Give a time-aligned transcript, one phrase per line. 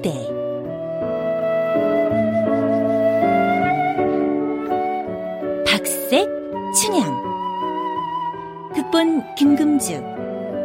[0.00, 0.10] 무대.
[5.66, 6.26] 박색
[6.80, 7.20] 춘향.
[8.74, 10.02] 극본 김금주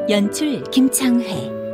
[0.09, 1.64] 연출 김창회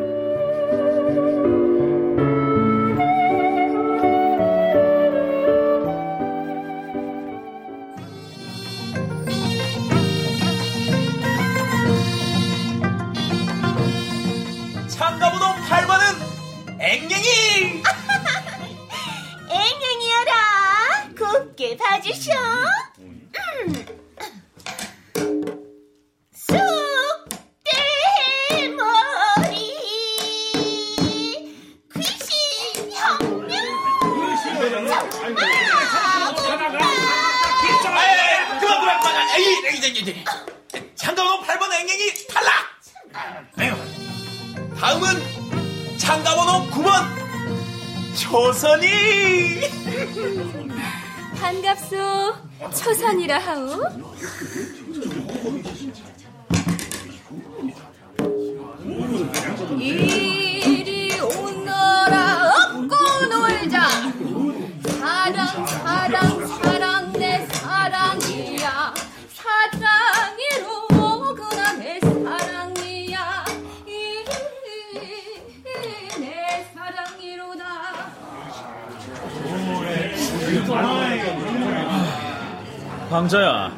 [83.12, 83.76] 방자야,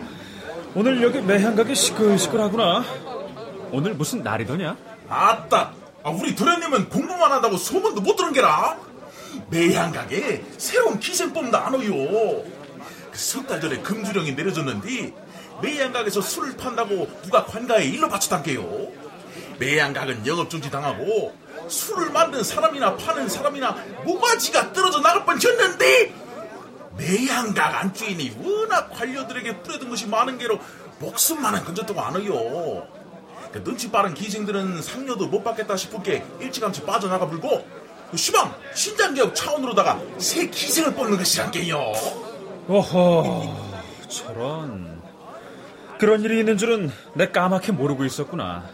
[0.76, 2.86] 오늘 여기 매향가게 시끌시끌하구나.
[3.72, 4.78] 오늘 무슨 날이더냐?
[5.10, 8.78] 아따, 아, 우리 도련님은 공부만 한다고 소문도 못 들은 게라.
[9.50, 12.44] 매향가게 새로운 기생법도 안 어요.
[13.12, 15.12] 석달 전에 금주령이 내려졌는데
[15.64, 18.88] 매양각에서 술을 판다고 누가 관가에 일로 바쳐단게요.
[19.58, 21.36] 매양각은 영업중지 당하고
[21.68, 26.23] 술을 만든 사람이나 파는 사람이나 모가지가 떨어져 나갈 뻔했는데
[26.98, 30.60] 매양각 안주인이 워낙 관료들에게 뿌려둔 것이 많은 게로
[31.00, 32.88] 목숨만은 건졌다고 안 해요.
[33.52, 37.68] 그 눈치 빠른 기생들은 상여도 못 받겠다 싶을 게 일찌감치 빠져나가 불고
[38.16, 41.94] 시방 신장개혁 차원으로다가 새 기생을 뽑는 것이란 게요.
[42.68, 43.72] 어허,
[44.08, 45.02] 저런.
[46.00, 48.70] 그런 일이 있는 줄은 내 까맣게 모르고 있었구나.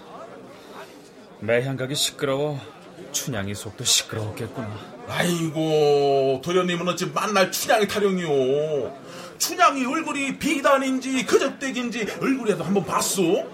[1.40, 2.60] 매향각이 시끄러워
[3.12, 4.99] 춘향이 속도 시끄러웠겠구나.
[5.10, 8.98] 아이고 도련님은 어찌 만날 춘향이 타령이요.
[9.38, 13.50] 춘향이 얼굴이 비단인지 그적대기인지 얼굴이라도 한번 봤소?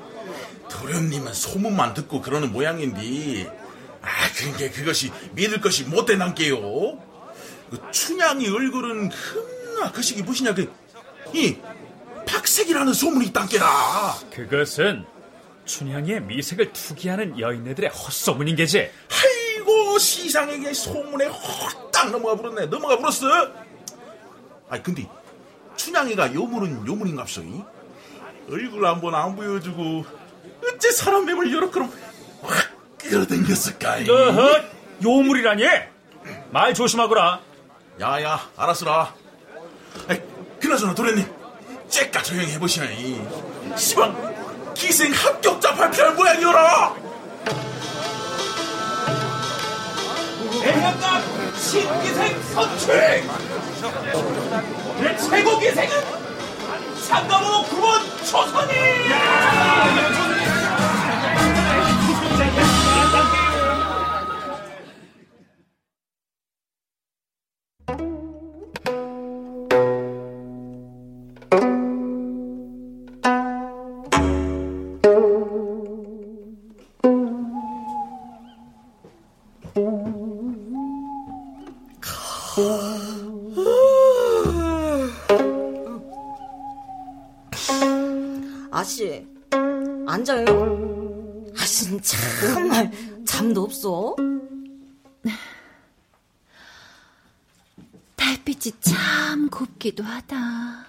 [0.69, 3.49] 도련님은 소문만 듣고 그러는 모양인데
[4.01, 6.57] 아 그게 그것이 믿을 것이 못돼 남게요.
[7.69, 11.57] 그 춘향이 얼굴은 흠나 그 시기 무엇이냐 그이
[12.27, 14.15] 박색이라는 소문이 있단께라.
[14.33, 15.05] 그것은
[15.65, 18.79] 춘향이의 미색을 투기하는 여인네들의 헛소문인 게지.
[18.79, 19.34] 아이
[19.95, 22.65] 고 시상에게 소문에 헛딱 넘어가 불었네.
[22.65, 23.27] 넘어가 불었어.
[24.67, 25.07] 아니 근데
[25.77, 27.41] 춘향이가 요문은 요문인갑소.
[28.51, 30.05] 얼굴 한번 안 보여주고
[30.67, 31.93] 어째 사람 맵을 여러 그럼
[32.41, 33.99] 확 끌어당겼을까?
[34.09, 34.63] 어허,
[35.01, 35.63] 요물이라니?
[36.51, 37.39] 말 조심하거라.
[38.01, 39.15] 야야 알았으라.
[40.09, 40.21] 아이,
[40.59, 41.25] 그나저나 도련님
[41.87, 42.83] 째까 조용히 해보시오.
[43.77, 46.95] 시방 기생 합격자 발표할 모양이오라.
[50.65, 51.21] 대학가
[51.55, 53.23] 신기생 선출!
[54.99, 55.91] 내 최고 기생은
[57.03, 58.73] 상가번호 9번 초선이!
[59.13, 60.34] 아
[99.85, 100.87] 참 곱기도 하다.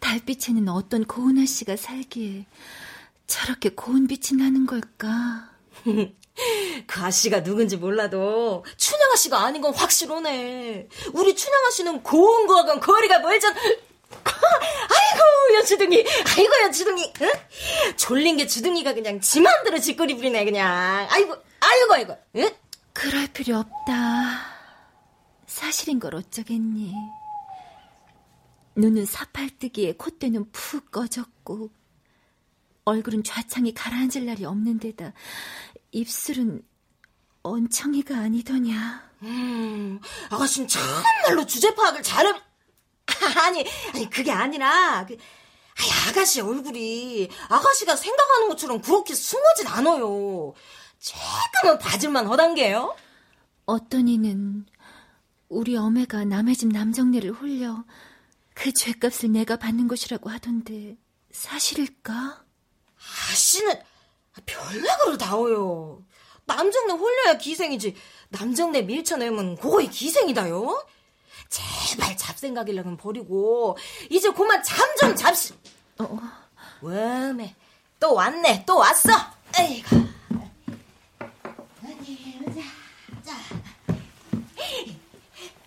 [0.00, 2.46] 달빛에는 어떤 고운 아씨가 살기에
[3.26, 5.50] 저렇게 고운 빛이 나는 걸까?
[6.86, 10.88] 그 아씨가 누군지 몰라도 춘향 아씨가 아닌 건 확실하네.
[11.14, 13.54] 우리 춘향 아씨는 고운 거하고는 거리가 멀잖아.
[13.60, 16.04] 아이고 연주둥이
[16.36, 17.32] 아이고 연주둥이 응?
[17.96, 22.50] 졸린 게 주둥이가 그냥 지 맘대로 짓거리 부리네 그냥 아이고 아이고 아이고 응?
[22.92, 24.55] 그럴 필요 없다.
[25.56, 26.92] 사실인 걸 어쩌겠니.
[28.74, 31.70] 눈은 사팔뜨기에 콧대는 푹 꺼졌고
[32.84, 35.14] 얼굴은 좌창이 가라앉을 날이 없는 데다
[35.92, 36.62] 입술은
[37.42, 39.10] 언청이가 아니더냐.
[39.22, 39.98] 음,
[40.28, 42.38] 아가씨는 참말로 주제 파악을 잘해.
[43.40, 43.64] 아니,
[43.94, 45.16] 아니 그게 아니라 그,
[45.78, 50.52] 아니, 아가씨 얼굴이 아가씨가 생각하는 것처럼 그렇게 숭하진 않아요.
[50.98, 52.94] 조금은 봐줄만 허단 게요.
[53.64, 54.66] 어떤 이는
[55.48, 57.84] 우리 어매가 남의 집 남정네를 홀려
[58.54, 60.96] 그 죄값을 내가 받는 것이라고 하던데
[61.30, 62.44] 사실일까?
[63.30, 63.74] 아씨는
[64.44, 66.02] 별나으로 다워요.
[66.46, 67.94] 남정네 홀려야 기생이지.
[68.30, 70.86] 남정네 밀쳐내면 그거이 기생이다요.
[71.48, 73.76] 제발 잡생각이라면 버리고
[74.10, 75.52] 이제 그만 잠 좀 잡시.
[75.98, 76.18] 어.
[76.82, 77.54] 왜매
[78.00, 78.64] 또 왔네.
[78.66, 79.10] 또 왔어.
[79.58, 80.06] 에이구.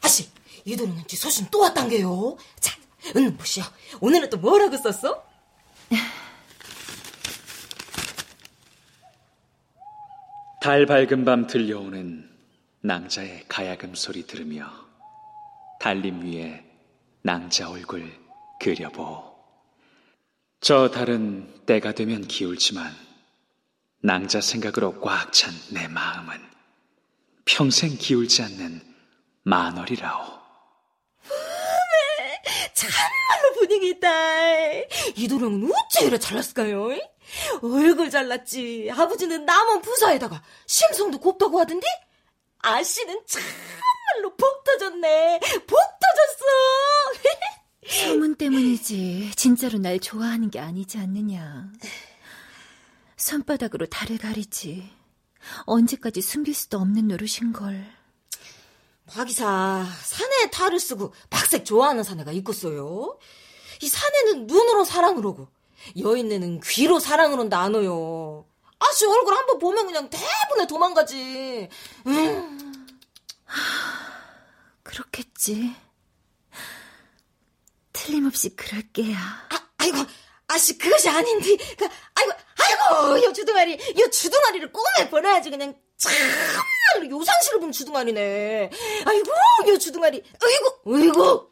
[0.02, 0.30] 아씨,
[1.08, 2.38] 뒤 소신 또 왔단 게요.
[2.60, 2.76] 자,
[3.16, 3.64] 은 보시오.
[4.02, 5.24] 오늘은 또 뭐라고 썼어?
[10.62, 12.30] 달 밝은 밤 들려오는
[12.82, 14.70] 낭자의 가야금 소리 들으며
[15.80, 16.66] 달림 위에
[17.22, 18.12] 낭자 얼굴
[18.62, 19.30] 그려보.
[20.62, 22.94] 저 달은 때가 되면 기울지만
[24.02, 26.38] 낭자 생각으로 꽉 찬 내 마음은
[27.46, 28.82] 평생 기울지 않는
[29.44, 30.39] 만월이라오.
[32.80, 34.10] 참말로 분위기 있다.
[35.18, 36.90] 이도령은 어째 이래 잘났을까요?
[37.62, 38.90] 얼굴 잘났지.
[38.92, 41.86] 아버지는 남원 부사에다가 심성도 곱다고 하던데?
[42.60, 45.40] 아씨는 참말로 복 터졌네.
[45.68, 46.46] 복 터졌어.
[48.08, 49.32] 소문 때문이지.
[49.36, 51.70] 진짜로 날 좋아하는 게 아니지 않느냐.
[53.18, 54.90] 손바닥으로 달을 가리지.
[55.66, 57.99] 언제까지 숨길 수도 없는 노릇인걸.
[59.12, 63.18] 박이사, 산에 탈을 쓰고 박색 좋아하는 사내가 있겠어요.
[63.82, 65.48] 이 사내는 눈으로 사랑을 하고
[65.98, 68.46] 여인네는 귀로 사랑을 한다 안어요.
[68.80, 71.70] 아씨 얼굴 한번 보면 그냥 대분에 도망가지.
[72.08, 72.88] 음.
[74.84, 75.76] 그렇겠지.
[77.94, 79.18] 틀림없이 그럴 게야.
[79.18, 79.98] 아, 아이고,
[80.48, 81.58] 아씨 그것이 아닌데.
[81.78, 88.70] 그, 아이고, 아이고, 요 주둥아리, 요 주둥아리를 꼬매 버려야지 그냥 참말로 요상시를 본 주둥아리네.
[89.06, 89.32] 아이고,
[89.68, 90.24] 요 주둥아리.
[90.42, 91.50] 아이고, 아이고.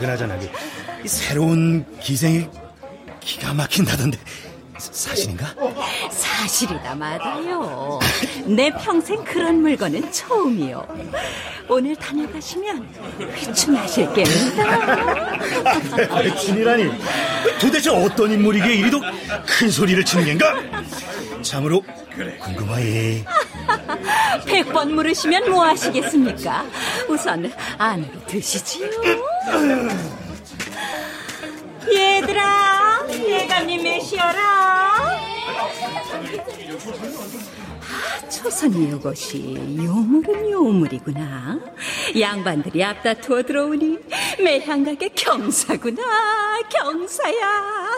[0.00, 0.38] 그나저나
[1.04, 2.48] 이 새로운 기생이
[3.20, 4.18] 기가 막힌다던데
[4.78, 5.54] 사실인가?
[6.40, 7.98] 사실이다 마다요.
[8.46, 10.86] 내 평생 그런 물건은 처음이요.
[11.68, 12.88] 오늘 다녀가시면
[13.36, 15.34] 휘춘하실 겁니다.
[16.22, 16.90] 휘춘이라니
[17.60, 19.00] 도대체 어떤 인물이기에 이리도
[19.46, 20.54] 큰 소리를 치는 겐가?
[21.42, 21.82] 참으로
[22.40, 23.24] 궁금하예.
[24.46, 26.64] 백 번 물으시면 뭐 하시겠습니까?
[27.08, 28.88] 우선 안으로 드시지요.
[31.92, 35.29] 얘들아, 예감님 매시어라.
[37.82, 41.58] 아, 초선이 이것이 요물은 요물이구나.
[42.18, 43.98] 양반들이 앞다투어 들어오니
[44.42, 46.02] 매향각의 경사구나.
[46.70, 47.90] 경사야.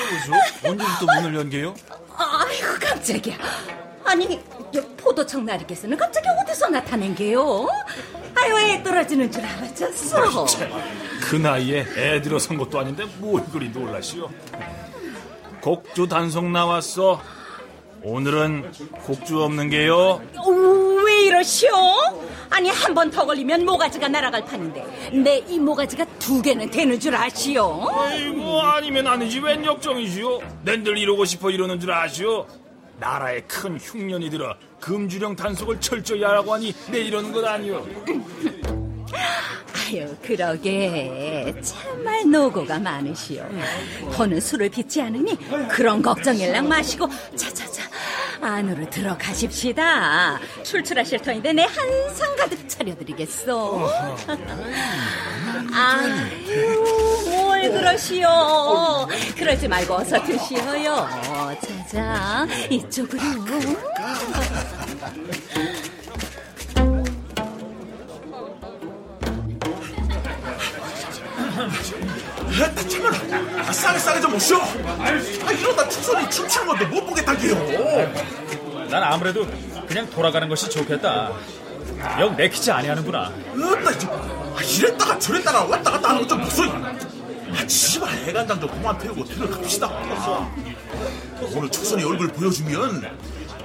[0.00, 0.68] 여보죠?
[0.68, 1.74] 언제부터 문을 연게요?
[2.16, 3.36] 아이고 깜짝이야.
[4.04, 4.40] 아니
[4.96, 7.68] 포도청 나리께서는 갑자기 어디서 나타낸 게요?
[8.34, 10.46] 아유 애 떨어지는 줄 알았겠어.
[11.22, 14.30] 그 나이에 애 들어선 것도 아닌데 뭘 그리 놀라시오?
[15.60, 17.20] 곡주 단속 나왔어.
[18.02, 18.72] 오늘은
[19.04, 20.20] 곡주 없는 게요.
[20.46, 20.50] 오,
[21.04, 21.70] 왜 이러시오?
[22.48, 27.14] 아니 한 번 더 걸리면 모가지가 날아갈 판인데 내 이 모가지가 두 개는 되는 줄
[27.14, 27.88] 아시오?
[27.94, 30.40] 아이고 아니면 아니지 웬 역정이시오?
[30.64, 32.46] 낸들 이러고 싶어 이러는 줄 아시오?
[32.98, 37.86] 나라에 큰 흉년이 들어 금주령 단속을 철저히 하라고 하니 내 이러는 것 아니오.
[39.90, 43.44] 아유 그러게 참말 노고가 많으시오.
[44.12, 45.36] 더는 술을 빚지 않으니
[45.68, 47.82] 그런 걱정일랑 마시고 자자자
[48.40, 50.38] 안으로 들어가십시다.
[50.62, 53.90] 출출하실 터인데 내 한상 가득 차려드리겠소.
[55.74, 58.28] 아유 뭘 그러시오.
[59.36, 61.08] 그러지 말고 어서 드시어요.
[61.88, 63.22] 자자 이쪽으로.
[72.66, 73.16] 나 참말로
[73.66, 74.58] 아, 싸게 싸게 좀 오시오.
[74.60, 78.88] 아 이러다 추선이 춤추는 것도 못 보겠다게요.
[78.90, 79.46] 난 아무래도
[79.86, 81.32] 그냥 돌아가는 것이 좋겠다.
[82.18, 83.32] 영 내키지 아니하는구나.
[83.56, 86.68] 으따 이제 아, 이랬다가 저랬다가 왔다 갔다 하는 거좀 무서워.
[87.52, 89.88] 아 지발 해간장 좀 그만 태우고 들어갑시다.
[91.54, 93.18] 오늘 추선이 얼굴 보여주면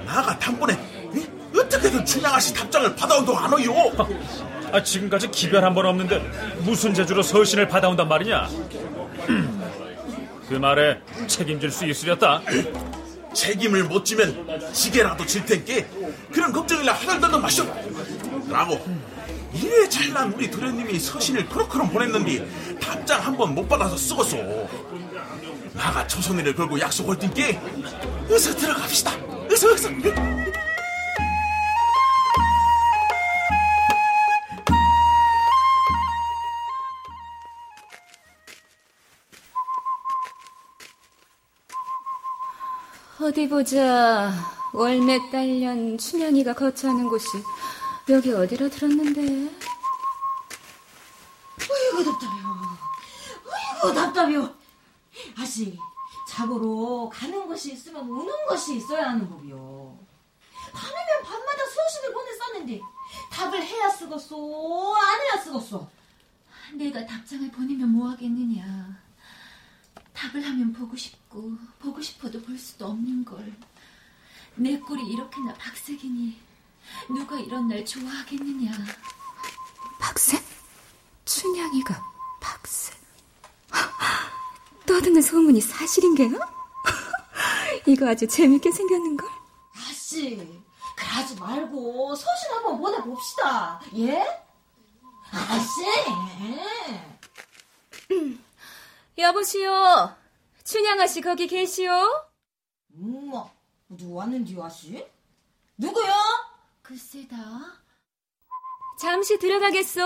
[0.06, 1.58] 나가 단번에 에?
[1.58, 3.72] 어떻게든 춘향아씨 답장을 받아온다고 안 어요?
[4.72, 6.18] 아, 지금까지 기별 한 번 없는데
[6.60, 8.48] 무슨 재주로 서신을 받아온단 말이냐?
[10.48, 12.42] 그 말에 책임질 수 있으렸다.
[13.34, 15.86] 책임을 못 지면 지게라도 질 텐께
[16.32, 17.64] 그런 걱정이라 하달다는 마쇼
[18.48, 18.82] 라고.
[19.52, 22.46] 이래 잘난 우리 도련님이 서신을 그렇게럼 보냈는데
[22.80, 24.68] 답장 한 번 못 받아서 쓰겄소.
[25.74, 27.60] 나가 조선일을 걸고 약속할 텐께
[28.30, 29.12] 어서 들어갑시다.
[29.50, 29.88] 어서 어서
[43.26, 44.32] 어디 보자.
[44.72, 47.26] 월매 딸년 춘향이가 거처하는 곳이
[48.08, 49.20] 여기 어디로 들었는데?
[51.60, 52.78] 어이구 답답해요.
[53.82, 54.54] 어이구 답답해요.
[55.36, 55.76] 아씨
[56.28, 59.98] 자고로 가는 것이 있으면 우는 것이 있어야 하는 법이요.
[60.72, 62.80] 밤이면 밤마다 소식을 보냈었는데
[63.32, 65.84] 답을 해야 쓰겄소 안 해야 쓰겄소.
[66.74, 69.04] 내가 답장을 보내면 뭐 하겠느냐.
[70.26, 73.52] 답을 하면 보고 싶고 보고 싶어도 볼 수도 없는 걸.
[74.54, 76.40] 내 꼴이 이렇게나 박색이니
[77.10, 78.72] 누가 이런 날 좋아하겠느냐.
[80.00, 80.42] 박색?
[81.24, 82.02] 춘향이가
[82.40, 82.96] 박색.
[84.86, 86.38] 떠드는 소문이 사실인게요?
[87.86, 89.28] 이거 아주 재밌게 생겼는걸?
[89.76, 90.60] 아씨
[90.96, 93.80] 그러지 말고 소식 한번 보내봅시다.
[93.96, 94.24] 예?
[95.30, 95.84] 아씨.
[99.18, 99.70] 여보시오.
[100.64, 101.90] 춘향 아 씨 거기 계시오?
[102.94, 103.48] 엄마
[103.88, 105.06] 누구 왔는지요 아씨?
[105.76, 106.12] 누구요?
[106.82, 107.36] 글쎄다.
[108.98, 110.00] 잠시 들어가겠소.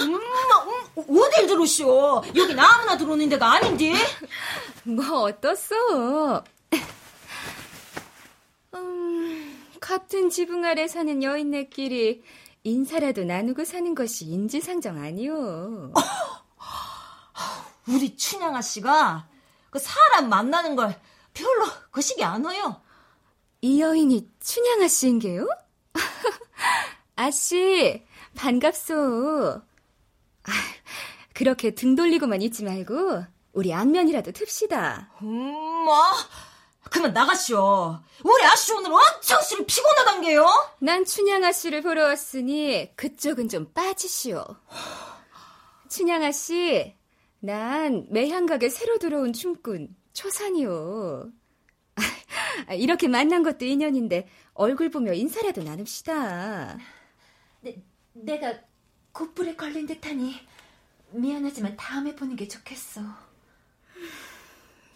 [0.00, 2.22] 엄마 음, 어딜 들어오시오?
[2.34, 3.92] 여긴 아무나 들어오는 데가 아닌데.
[4.84, 6.42] 뭐 어떻소?
[8.74, 12.22] 음, 같은 지붕 아래 사는 여인네끼리
[12.64, 15.92] 인사라도 나누고 사는 것이 인지상정 아니오.
[17.86, 19.28] 우리 춘향아 씨가
[19.68, 20.98] 그 사람 만나는 걸
[21.34, 22.80] 별로 거시기 안 해요.
[23.60, 25.46] 이 여인이 춘향아 씨인 게요?
[27.16, 28.02] 아씨,
[28.34, 29.60] 반갑소.
[30.44, 30.50] 아,
[31.34, 35.08] 그렇게 등 돌리고만 있지 말고 우리 안면이라도 틉시다.
[35.20, 36.12] 엄마,
[36.94, 38.00] 그만 나가시오.
[38.22, 40.46] 우리 아씨 오늘 엄청 술이 피곤하단 게요.
[40.78, 44.44] 난 춘향아 씨를 보러 왔으니 그쪽은 좀 빠지시오.
[45.88, 46.94] 춘향아 씨,
[47.40, 51.32] 난 매향각에 새로 들어온 춤꾼 초산이오.
[52.68, 56.78] 아, 이렇게 만난 것도 인연인데 얼굴 보며 인사라도 나눕시다.
[57.62, 57.76] 내,
[58.12, 58.54] 내가
[59.10, 60.36] 곧불에 걸린 듯하니
[61.10, 63.23] 미안하지만 다음에 보는 게 좋겠어.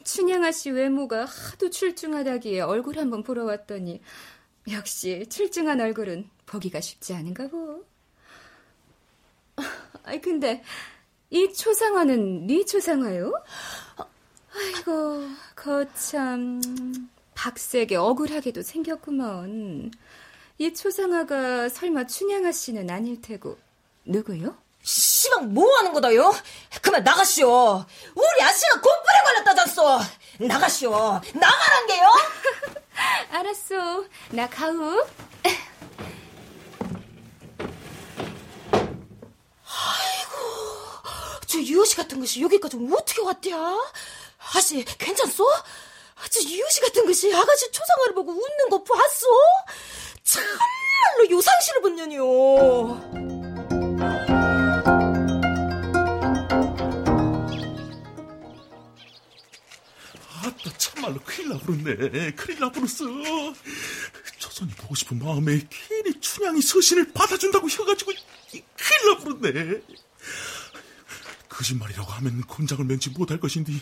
[0.09, 4.01] 춘향아 씨 외모가 하도 출중하다기에 얼굴 한번 보러 왔더니
[4.71, 7.85] 역시 출중한 얼굴은 보기가 쉽지 않은가 보.
[10.05, 10.63] 아이 근데
[11.29, 13.35] 이 초상화는 네 초상화요?
[14.55, 16.63] 아이고 거참
[17.35, 19.91] 박색에 억울하게도 생겼구먼.
[20.57, 23.59] 이 초상화가 설마 춘향아 씨는 아닐 테고
[24.07, 24.57] 누구요?
[24.89, 26.35] 시방 뭐 하는 거다요?
[26.81, 27.85] 그만 나가시오.
[28.15, 30.01] 우리 아씨가 곧불에 걸렸다잖소.
[30.39, 31.21] 나가시오.
[31.35, 32.11] 나가란 게요?
[33.31, 34.05] 알았어.
[34.31, 35.05] 나 가우.
[41.47, 43.77] 저 유효시 같은 것이 여기까지 어떻게 왔대야?
[44.55, 45.45] 아씨 괜찮소?
[46.31, 49.27] 저 유효시 같은 것이 아가씨 초상화를 보고 웃는 거 봤어?
[50.25, 53.38] 참말로 요상시를 본 년이요.
[61.59, 63.55] 참말로 큰일 큰일 나버렸어
[64.39, 68.13] 조선이 보고 싶은 마음에 괜히 춘향이 서신을 받아준다고 해가지고
[68.53, 69.81] 이 큰일 나버렸네
[71.49, 73.73] 거짓말이라고 하면 곤장을 면치 못할 것인데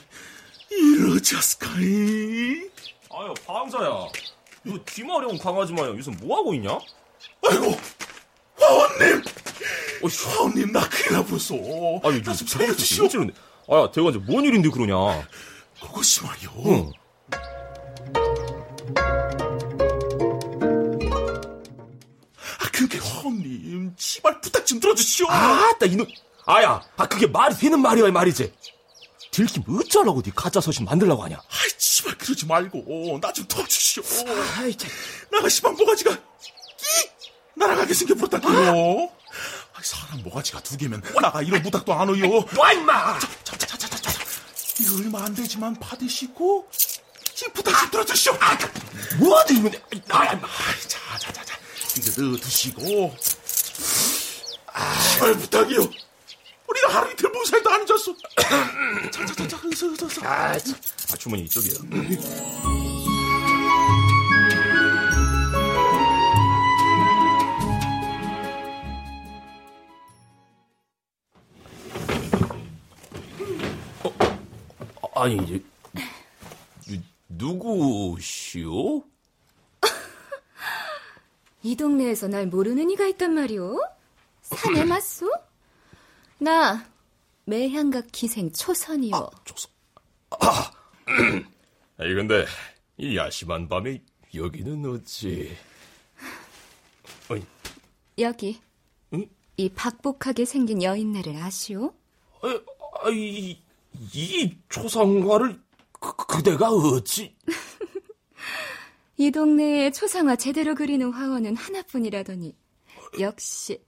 [0.70, 2.70] 이러자스카이
[3.12, 3.88] 아유, 방사야.
[4.62, 6.70] 너 뒤마려운 강아지 마냥 요새 뭐하고 있냐?
[7.48, 7.78] 아이고
[8.58, 9.22] 화원님
[10.02, 11.16] 어, 화원님 나 큰일
[12.04, 13.34] 아유, 나좀저 살려주시오 어찌는데?
[13.68, 15.26] 아야, 대관자 뭔 일인데 그러냐?
[15.80, 16.92] 그것이 말이오 응.
[22.88, 26.06] 아 화원님 제발 부탁 좀 들어주시오 아따, 이놈.
[26.46, 28.52] 아야, 아, 그게 말이 되는 말이야, 말이지.
[29.32, 31.36] 들키면 어쩌라고 네 가짜 서신 만들라고 하냐?
[31.36, 34.02] 아이 제발 그러지 말고 나 좀 도와주시오
[34.58, 34.90] 아이, 참.
[35.30, 36.20] 나가 시방 모가지가 끽
[37.54, 39.10] 날아가게 생겨버렸다니요
[39.82, 43.18] 사람 모가지가 두 개면 나가 이런 부탁도 안 해요 놔, 임마!
[43.44, 44.10] 자자자자자자
[44.80, 46.68] 이 얼마 안 되지만 받으시고
[47.36, 48.32] 이 부탁 좀 들어주시오.
[48.40, 48.56] 아,
[49.18, 49.70] 뭐하지 이거?
[50.08, 50.40] 아, 아,
[50.88, 51.45] 자, 자, 자, 자.
[51.96, 53.14] 이거 넣어두시고.
[54.72, 55.90] 아, 부탁이요.
[56.68, 58.14] 우리가 하루 이틀 무사히도 안 잤어.
[59.10, 60.20] 자, 자, 자, 자, 어서, 어서, 어서.
[60.26, 60.74] 아, 참.
[61.12, 61.76] 아, 주머니 이쪽이요.
[75.00, 75.62] 어, 아니, 이제,
[76.86, 76.98] 누,
[77.28, 79.04] 누구시오?
[81.66, 83.82] 이 동네에서 날 모르는 이가 있단 말이오?
[84.40, 85.28] 사내 맞소?
[86.38, 86.86] 나
[87.44, 89.28] 매향각 기생 초선이요.
[89.44, 89.72] 조선.
[90.30, 90.70] 아,
[91.96, 92.46] 아니, 근데,
[92.96, 94.00] 이 야심한 밤에
[94.32, 95.56] 여기는 어찌.
[97.30, 97.42] 어이,
[98.20, 98.60] 여기
[99.14, 99.28] 응?
[99.56, 101.92] 이 박복하게 생긴 여인네를 아시오?
[102.42, 102.60] 아,
[103.02, 103.60] 아, 이,
[104.14, 105.60] 이 초상화를
[105.98, 107.34] 그, 그대가 어찌?
[109.18, 112.54] 이 동네에 초상화 제대로 그리는 화원은 하나뿐이라더니
[113.20, 113.80] 역시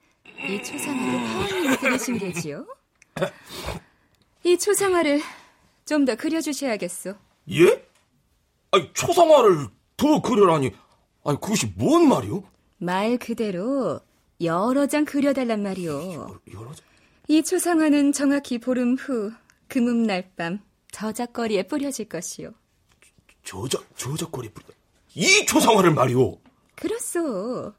[0.49, 2.67] 이 초상화도 화원님이 그리신 게지요?
[4.45, 5.21] 이 초상화를
[5.85, 7.15] 좀 더 그려주셔야겠소.
[7.53, 7.89] 예?
[8.71, 10.71] 아니, 초상화를 더 그려라니.
[11.25, 12.43] 아니, 그것이 뭔 말이오?
[12.79, 14.01] 말 그대로
[14.43, 16.41] 여러 장 그려달란 말이오.
[16.55, 16.73] 여러
[17.27, 19.33] 이 초상화는 정확히 보름 후
[19.69, 20.61] 금음날 밤
[20.93, 22.53] 저작거리에 뿌려질 것이요.
[23.45, 24.73] 저작, 저작거리 뿌리다.
[25.19, 26.39] 이 초상화를 말이오.
[26.77, 27.75] 그렇소.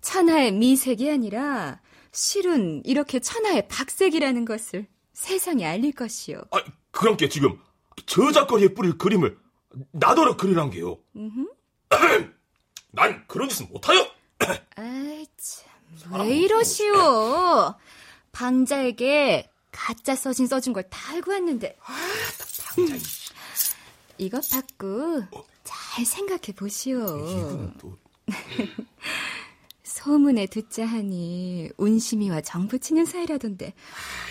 [0.00, 1.80] 천하의 미색이 아니라
[2.12, 6.40] 실은 이렇게 천하의 박색이라는 것을 세상에 알릴 것이요.
[6.50, 7.58] 아니, 그랑께 지금
[8.06, 9.36] 저작거리에 뿌릴 그림을
[9.92, 10.98] 나더러 그리란 게요.
[12.90, 14.06] 난 그런 짓은 못하여.
[14.76, 17.74] 아이 참, 왜 이러시오?
[18.32, 21.76] 방자에게 가짜 서신 써준 걸 다 알고 왔는데.
[22.74, 22.94] 방자,
[24.22, 25.22] 이것 받고
[25.64, 27.72] 잘 생각해 보시오.
[27.78, 27.98] 또.
[29.82, 33.74] 소문에 듣자 하니 운심이와 정부 치는 사이라던데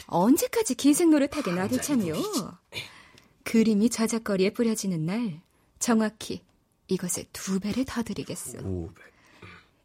[0.08, 2.16] 언제까지 기생 노릇하게 놔둘 참이요?
[3.44, 5.42] 그림이 저작거리에 뿌려지는 날
[5.80, 6.42] 정확히
[6.88, 8.60] 이것을 두 배를 더 드리겠소.
[8.60, 8.96] 500.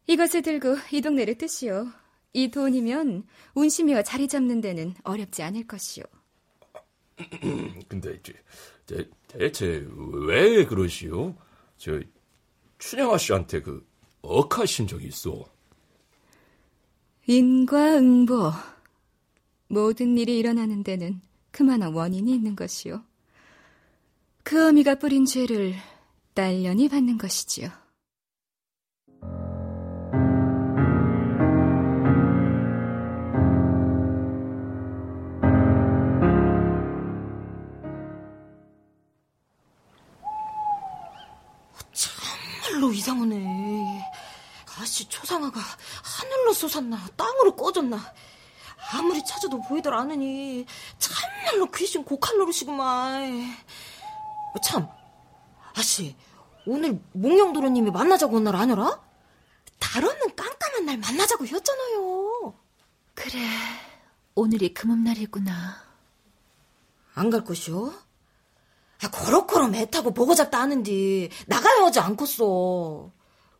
[0.07, 1.87] 이것을 들고 이 동네를 뜨시오.
[2.33, 6.03] 이 돈이면 운심이와 자리 잡는 데는 어렵지 않을 것이오.
[7.87, 8.19] 근데
[8.85, 9.85] 이제 대, 대체
[10.27, 11.35] 왜 그러시오?
[11.77, 11.99] 저
[12.79, 13.87] 춘향아 씨한테 그
[14.21, 15.45] 억하신 적이 있어.
[17.27, 18.51] 인과응보.
[19.69, 23.03] 모든 일이 일어나는 데는 그만한 원인이 있는 것이요.
[24.43, 25.75] 그 어미가 뿌린 죄를
[26.33, 27.69] 딸년이 받는 것이지요.
[45.47, 45.59] 초상화가
[46.03, 48.13] 하늘로 솟았나 땅으로 꺼졌나.
[48.93, 50.65] 아무리 찾아도 보이들 않으니
[50.97, 53.43] 참말로 귀신 고칼 노릇이구만.
[54.53, 54.87] 어, 참,
[55.75, 56.15] 아씨
[56.65, 59.01] 오늘 몽영도로님이 만나자고 온 날 아니라?
[59.79, 62.53] 달 없는 깜깜한 날 만나자고 했잖아요.
[63.13, 63.39] 그래,
[64.35, 65.87] 오늘이 금음날이구나.
[67.15, 67.93] 안 갈 것이요?
[69.03, 73.11] 아, 거럭거럭 애 타고 보고 잡다 하는데 나가야 하지 않겠어.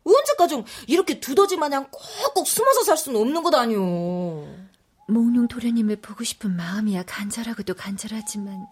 [0.08, 4.46] 언제까지 이렇게 두더지 마냥 꼭꼭 숨어서 살 수는 없는 것 아니오.
[5.08, 8.66] 몽룡 도련님을 보고 싶은 마음이야 간절하고도 간절하지만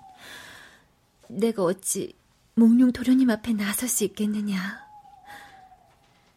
[1.28, 2.14] 내가 어찌
[2.54, 4.86] 몽룡 도련님 앞에 나설 수 있겠느냐.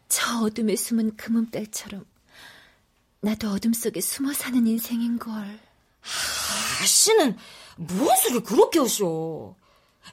[0.08, 2.04] 저 어둠에 숨은 금음딸처럼
[3.20, 5.60] 나도 어둠 속에 숨어 사는 인생인걸.
[6.82, 7.36] 아씨는
[7.76, 9.54] 무슨 소리 그렇게 하셔.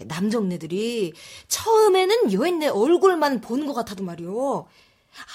[0.06, 1.14] 남정네들이
[1.48, 4.68] 처음에는 여인네 얼굴만 보는 것 같아도 말이오.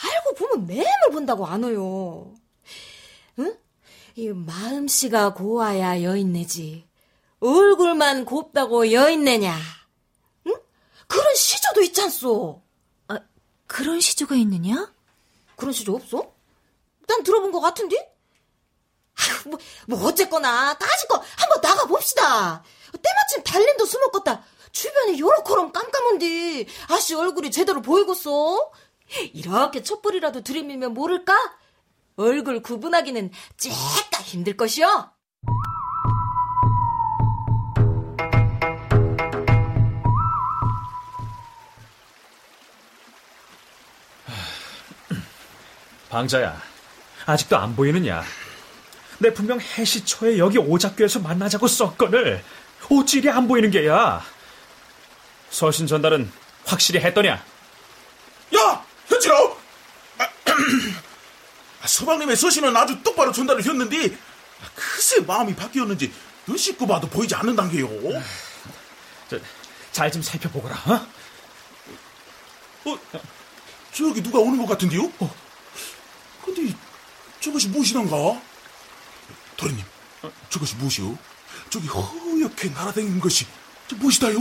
[0.05, 2.35] 알고 보면 매물 본다고 안 해요.
[3.39, 3.57] 응?
[4.15, 6.87] 이 마음씨가 고와야 여인네지.
[7.41, 9.57] 얼굴만 곱다고 여인네냐.
[10.47, 10.55] 응?
[11.09, 12.63] 그런 시조도 있잖소.
[13.09, 13.19] 아,
[13.67, 14.93] 그런 시조가 있느냐?
[15.57, 16.33] 그런 시조 없어?
[17.09, 17.97] 난 들어본 것 같은데?
[19.19, 22.63] 아휴, 뭐, 뭐, 어쨌거나, 까짓거 한번 나가봅시다.
[23.01, 24.45] 때마침 달님도 숨었겠다.
[24.73, 28.71] 주변이 요렇게럼 깜깜한데, 아씨 얼굴이 제대로 보이겠어?
[29.35, 31.35] 이렇게 촛불이라도 들이밀면 모를까?
[32.17, 35.11] 얼굴 구분하기는 쬐까 힘들 것이요.
[46.09, 46.61] 방자야,
[47.25, 48.23] 아직도 안 보이느냐?
[49.19, 52.45] 내 분명 해시초에 여기 오작교에서 만나자고 썼거늘.
[52.91, 54.23] 어찌 이리 안 보이는 게야?
[55.51, 56.31] 서신 전달은
[56.65, 57.33] 확실히 했더냐?
[58.57, 58.85] 야!
[59.07, 59.35] 현진아!
[60.19, 60.25] 아,
[61.83, 64.17] 아, 서방님의 서신은 아주 똑바로 전달을 했는데
[64.63, 66.13] 아, 글쎄 마음이 바뀌었는지
[66.47, 67.89] 눈 씻고 봐도 보이지 않는단 게요.
[69.93, 70.75] 잘 좀 살펴보거라.
[70.87, 71.07] 어?
[72.85, 72.99] 어?
[73.93, 75.13] 저기 누가 오는 것 같은데요?
[75.21, 75.35] 어.
[76.45, 76.75] 근데
[77.41, 78.41] 저것이 무엇이던가?
[79.57, 79.85] 도련님,
[80.49, 81.17] 저것이 무엇이요?
[81.71, 82.01] 저기 허
[82.43, 83.47] 옇게 날아다니는 것이
[83.89, 84.39] 저 무엇이다요?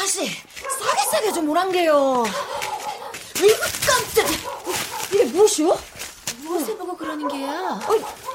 [0.00, 2.24] 아씨, 싸게 싸게 좀 오란게요.
[3.36, 3.54] 이거
[3.86, 4.38] 깜짝이야.
[5.12, 5.78] 이게 무엇이요?
[6.42, 7.50] 무엇을 보고 그러는 게야?
[7.50, 7.80] 아,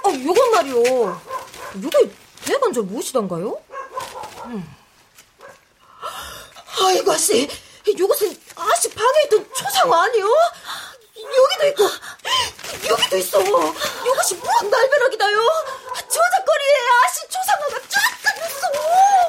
[0.03, 1.21] 아, 요건 말이요.
[1.83, 2.11] 요게
[2.45, 3.61] 대관절 무엇이던가요?
[4.45, 4.75] 음.
[6.81, 7.49] 아이고, 아씨.
[7.97, 10.25] 요것은 아씨 방에 있던 초상 아니요?
[11.15, 11.83] 여기도 있고,
[12.89, 13.39] 여기도 있어.
[13.39, 15.37] 이것이 무슨 날벼락이다요?
[16.07, 16.75] 저작거리에
[17.05, 18.01] 아씨 초상화가 쫙
[18.47, 18.67] 있어.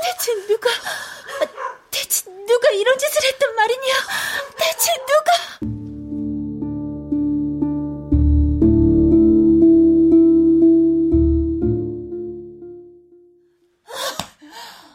[0.03, 0.71] 대체 누가,
[1.91, 3.95] 대체 누가 이런 짓을 했단 말이냐?
[4.57, 5.31] 대체 누가?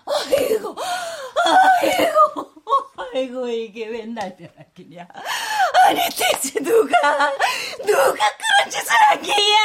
[0.08, 0.75] 아이고,
[1.82, 2.54] 아이고,
[3.13, 5.08] 아이고, 이게 웬 날벼락이냐.
[5.86, 7.32] 아니, 대체 누가,
[7.86, 9.58] 누가 그런 짓을 한 게야?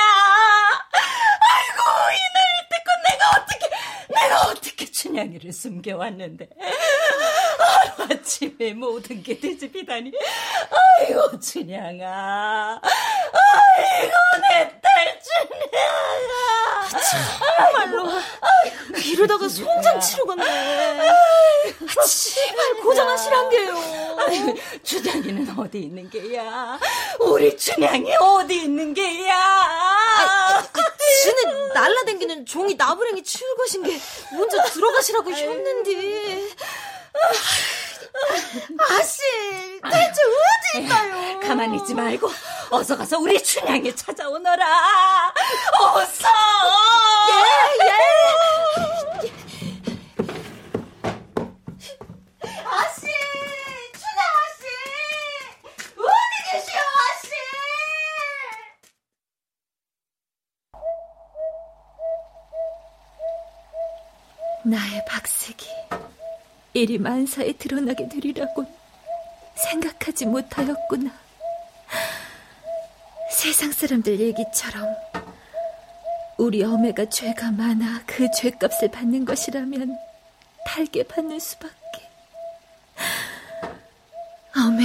[0.92, 3.70] 아이고, 이날 이때껏 내가 어떻게,
[4.09, 6.48] 내가 어떻게 춘향이를 숨겨왔는데.
[6.61, 10.12] 아, 아침에 모든 게 뒤집히다니.
[11.00, 12.80] 아이고, 춘향아.
[12.83, 14.12] 아이고,
[14.50, 16.69] 내 딸 춘향아.
[16.98, 18.11] 정말로.
[19.05, 20.44] 이러다가 송장 치러 갔네.
[22.07, 23.74] 제발 고장하시란 게요.
[24.83, 26.79] 춘향이는 어디 있는 게야?
[27.20, 29.37] 우리 춘향이 어디 있는 게야?
[29.37, 30.66] 아,
[31.22, 33.98] 지는 날라댕기는 종이 나부랭이 치울 것인 게
[34.33, 36.48] 먼저 들어가시라고 했는데.
[38.78, 39.22] 아씨,
[39.83, 41.40] 대체 어디 있나요?
[41.40, 42.30] 가만히 있지 말고
[42.70, 44.64] 어서 가서 우리 춘향이 찾아오너라.
[45.80, 46.28] 어서.
[47.30, 47.90] 예, 예.
[52.64, 53.00] 아씨,
[53.92, 54.66] 춘향 아씨,
[55.96, 57.30] 어디 계시오, 아씨?
[64.64, 65.56] 나의 박색
[66.74, 68.64] 이 이리 만사에 드러나게 되리라고
[69.54, 71.11] 생각하지 못하였구나.
[73.30, 74.87] 세상 사람들 얘기처럼
[76.38, 79.96] 우리 어매가 죄가 많아 그 죄값을 받는 것이라면
[80.64, 81.74] 달게 받는 수밖에.
[84.56, 84.85] 어매,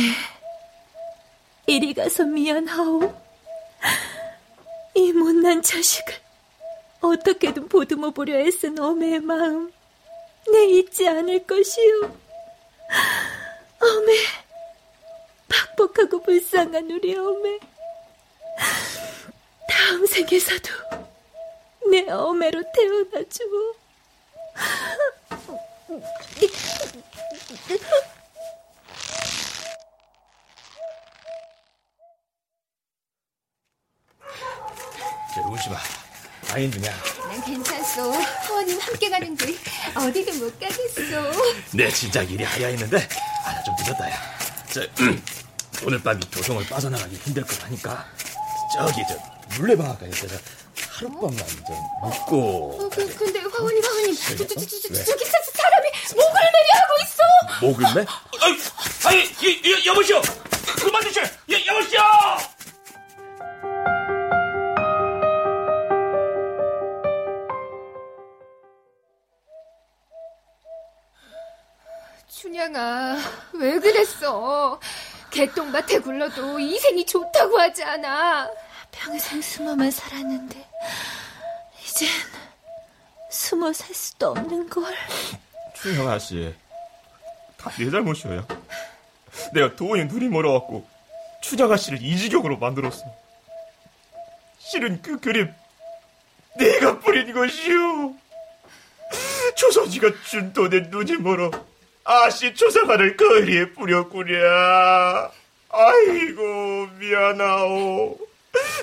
[1.67, 3.13] 이리 가서 미안하오.
[4.95, 6.13] 이 못난 자식을
[7.02, 9.71] 어떻게든 보듬어 보려 애쓴 어매의 마음
[10.52, 12.04] 내 잊지 않을 것이오.
[13.82, 14.14] 어매,
[15.50, 17.60] 박복하고 불쌍한 우리 어매.
[19.70, 20.70] 다음 생에서도
[21.92, 23.44] 내 어매로 태어나줘.
[35.34, 35.78] 저, 우시마.
[36.54, 37.14] 아닌데냐.
[37.36, 38.13] 난 괜찮소.
[38.13, 39.45] 하원님 함께 가는데
[39.93, 41.02] 어디든 못 가겠소.
[41.74, 43.08] 내 진작 일이 하야 했는데,
[43.45, 44.17] 아, 좀 늦었다야.
[44.71, 45.21] 저, 음,
[45.86, 48.06] 오늘 밤이 도성을 빠져나가기 힘들 것 하니까,
[48.74, 49.17] 저기, 저,
[49.58, 50.36] 물레방앗간에서 저,
[50.91, 52.80] 하룻밤만 좀 묵고.
[52.82, 55.04] 어, 그, 근데 화원님, 화원님, 저, 저, 저, 저, 왜?
[55.04, 57.65] 저기 사, 사람이 목을 매려 하고 있어.
[57.65, 58.06] 목을 매?
[58.39, 60.21] 아이, 아이, 여, 여, 여보시오!
[60.80, 61.21] 그만 두셔!
[61.21, 62.00] 여, 여보시오!
[74.00, 74.80] 그랬어?
[75.32, 78.50] 개똥밭에 굴러도 이생이 좋다고 하지 않아.
[78.92, 80.66] 평생 숨어만 살았는데
[81.82, 82.10] 이젠
[83.32, 84.94] 숨어 살 수도 없는 걸.
[85.76, 86.54] 춘향아 씨,
[87.58, 88.46] 다 내 잘못이야.
[89.54, 90.86] 내가 도원이 눈이 멀어갖고
[91.42, 93.04] 춘향아 씨를 이 지경으로 만들었어.
[94.60, 95.54] 실은 그 그림
[96.58, 98.14] 내가 뿌린 것이오.
[99.56, 101.50] 조선이가 준 돈에 눈이 멀어
[102.06, 105.32] 아씨 조사관을 거리에 뿌렸구려.
[105.70, 108.18] 아이고 미안하오.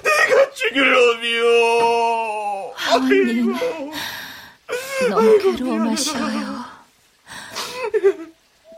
[0.02, 2.74] 내가 죽일 놈이오.
[2.76, 3.58] 아이고.
[5.08, 6.62] 너무 괴로워마셔요.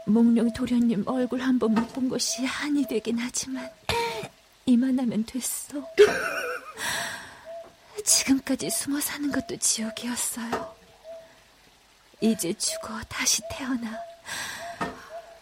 [0.06, 3.68] 몽룡 도련님 얼굴 한 번 못 본 것이 한이 되긴 하지만
[4.66, 5.78] 이만하면 됐어.
[8.04, 10.74] 지금까지 숨어 사는 것도 지옥이었어요.
[12.20, 13.98] 이제 죽어 다시 태어나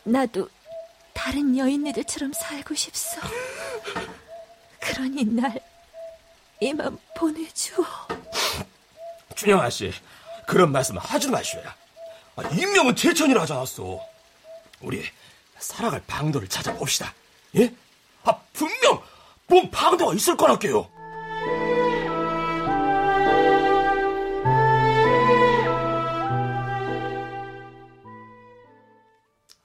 [0.04, 0.48] 나도
[1.12, 3.20] 다른 여인네들처럼 살고 싶소.
[4.80, 5.60] 그러니 날
[6.60, 7.84] 이만 보내주어.
[9.34, 9.92] 춘영아 씨,
[10.46, 11.74] 그런 말씀 하지 마시오야.
[12.36, 14.00] 아, 인명은 제천이라 하지 않았어.
[14.80, 15.04] 우리
[15.58, 17.14] 살아갈 방도를 찾아봅시다.
[17.56, 17.72] 예?
[18.24, 19.02] 아, 분명
[19.46, 20.90] 뭔 방도가 있을 거라게요.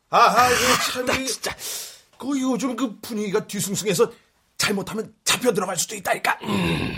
[0.09, 0.49] 아하,
[0.91, 1.55] 참, 나 진짜.
[2.17, 4.11] 그 요즘 그 분위기가 뒤숭숭해서
[4.57, 6.39] 잘못하면 잡혀 들어갈 수도 있다니까.
[6.43, 6.95] 음.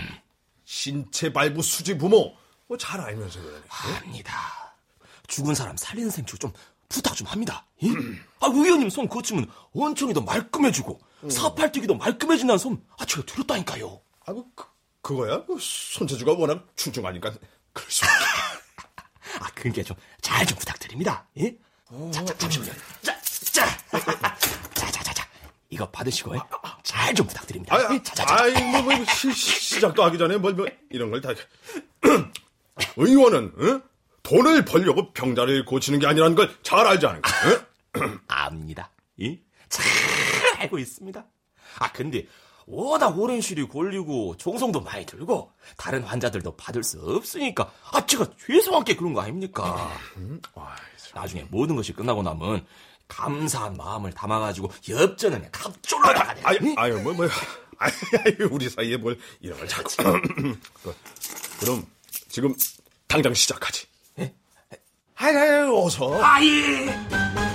[0.64, 2.34] 신체 발부 수지 부모,
[2.66, 3.62] 뭐 잘 알면서 그러네.
[3.98, 4.74] 압니다.
[5.26, 6.52] 죽은 사람 살리는 셈치고 좀
[6.88, 7.66] 부탁 좀 합니다.
[7.82, 7.88] 예?
[7.88, 8.24] 음.
[8.40, 11.30] 아, 의원님 손 거치면 원청이 더 말끔해지고 음.
[11.30, 14.00] 사팔뜨기도 말끔해진다는 손, 아, 제가 들었다니까요.
[14.26, 14.64] 아, 뭐, 그,
[15.02, 15.44] 그거야?
[15.44, 17.32] 그 손재주가 워낙 출중하니까
[17.72, 18.04] 그럴 수
[19.40, 21.26] 아, 그러니까 좀잘좀 부탁드립니다.
[21.38, 21.56] 예?
[22.12, 22.72] 자, 자, 잠시만요.
[23.02, 23.20] 자,
[23.52, 23.66] 자,
[24.74, 25.28] 자, 자, 자, 자.
[25.70, 26.34] 이거 받으시고
[26.82, 27.74] 잘 좀 부탁드립니다.
[27.74, 28.42] 아, 자, 자, 자.
[28.44, 31.30] 아이, 뭐, 뭐, 시, 시작도 하기 전에 뭐, 뭐 이런 걸 다.
[32.96, 33.82] 의원은 어?
[34.22, 37.30] 돈을 벌려고 병자를 고치는 게 아니라는 걸 잘 알지 않은가?
[37.30, 38.18] 어?
[38.28, 38.90] 압니다.
[39.20, 39.38] 예?
[39.68, 39.84] 잘
[40.58, 41.24] 알고 있습니다.
[41.78, 42.26] 아, 근데
[42.66, 48.84] 워낙 오랜 시리 걸리고 종성도 많이 들고 다른 환자들도 받을 수 없으니까 아 제가 죄송한
[48.84, 49.90] 게 그런 거 아닙니까?
[50.16, 50.40] 음?
[51.14, 52.64] 나중에 모든 것이 끝나고 나면
[53.08, 56.40] 감사한 마음을 담아가지고 엽전은 갑졸로 나가네.
[56.44, 57.26] 아유, 아유, 뭐, 뭐,
[57.78, 57.92] 아유,
[58.50, 59.96] 우리 사이에 뭘 이런 걸 자꾸.
[61.58, 61.84] 그럼
[62.28, 62.54] 지금
[63.08, 63.86] 당장 시작하지.
[64.20, 64.32] 예?
[65.16, 66.22] 아유, 아유, 어서.
[66.22, 67.49] 아예.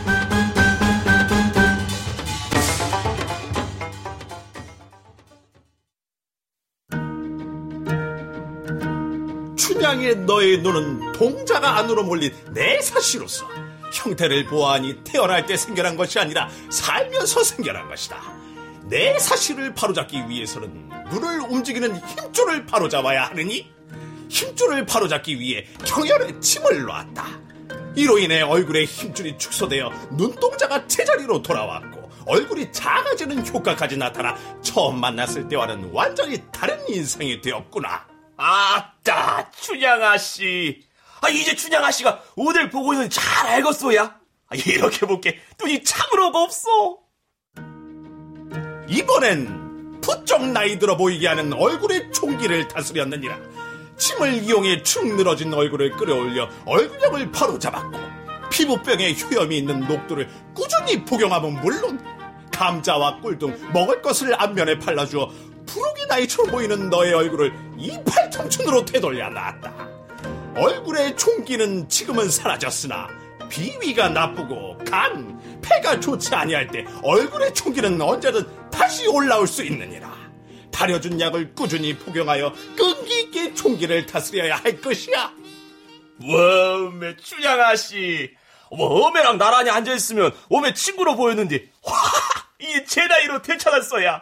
[9.76, 13.46] 춘향의 너의 눈은 동자가 안으로 몰린 내 사시로서
[13.92, 18.18] 형태를 보아하니 태어날 때 생겨난 것이 아니라 살면서 생겨난 것이다.
[18.86, 23.70] 내 사실을 바로잡기 위해서는 눈을 움직이는 힘줄을 바로잡아야 하느니
[24.30, 27.26] 힘줄을 바로잡기 위해 경혈에 침을 놨다.
[27.96, 35.90] 이로 인해 얼굴에 힘줄이 축소되어 눈동자가 제자리로 돌아왔고 얼굴이 작아지는 효과까지 나타나 처음 만났을 때와는
[35.92, 38.14] 완전히 다른 인생이 되었구나.
[38.38, 40.84] 아따, 춘향아 씨.
[41.21, 44.04] 아, 이제 춘향아 씨가 어딜 보고 있는지 잘 알겠소야.
[44.48, 46.69] 아, 이렇게 볼게 눈이 참으로가 없어.
[48.88, 53.39] 이번엔 부쩍 나이 들어 보이게 하는 얼굴의 총기를 다스렸느니라.
[53.98, 57.98] 침을 이용해 축 늘어진 얼굴을 끌어올려 얼굴형을 바로 잡았고
[58.52, 62.00] 피부병에 효염이 있는 녹두를 꾸준히 복용하면 물론
[62.52, 65.30] 감자와 꿀 등 먹을 것을 앞면에 발라주어
[65.65, 69.73] 푸르기 나이처럼 보이는 너의 얼굴을 이팔 청춘으로 되돌려 놨다.
[70.56, 73.10] 얼굴의 총기는 지금은 사라졌으나
[73.49, 80.13] 비위가 나쁘고 간, 폐가 좋지 아니할 때 얼굴의 총기는 언제든 다시 올라올 수 있느니라.
[80.71, 85.32] 다려준 약을 꾸준히 복용하여 끈기 있게 총기를 다스려야 할 것이야.
[86.21, 88.32] 워메 춘향아 씨,
[88.75, 91.93] 뭐 어메랑 나란히 앉아있으면 어메 친구로 보였는데 와,
[92.60, 94.21] 이제 나이로 되찾았어야.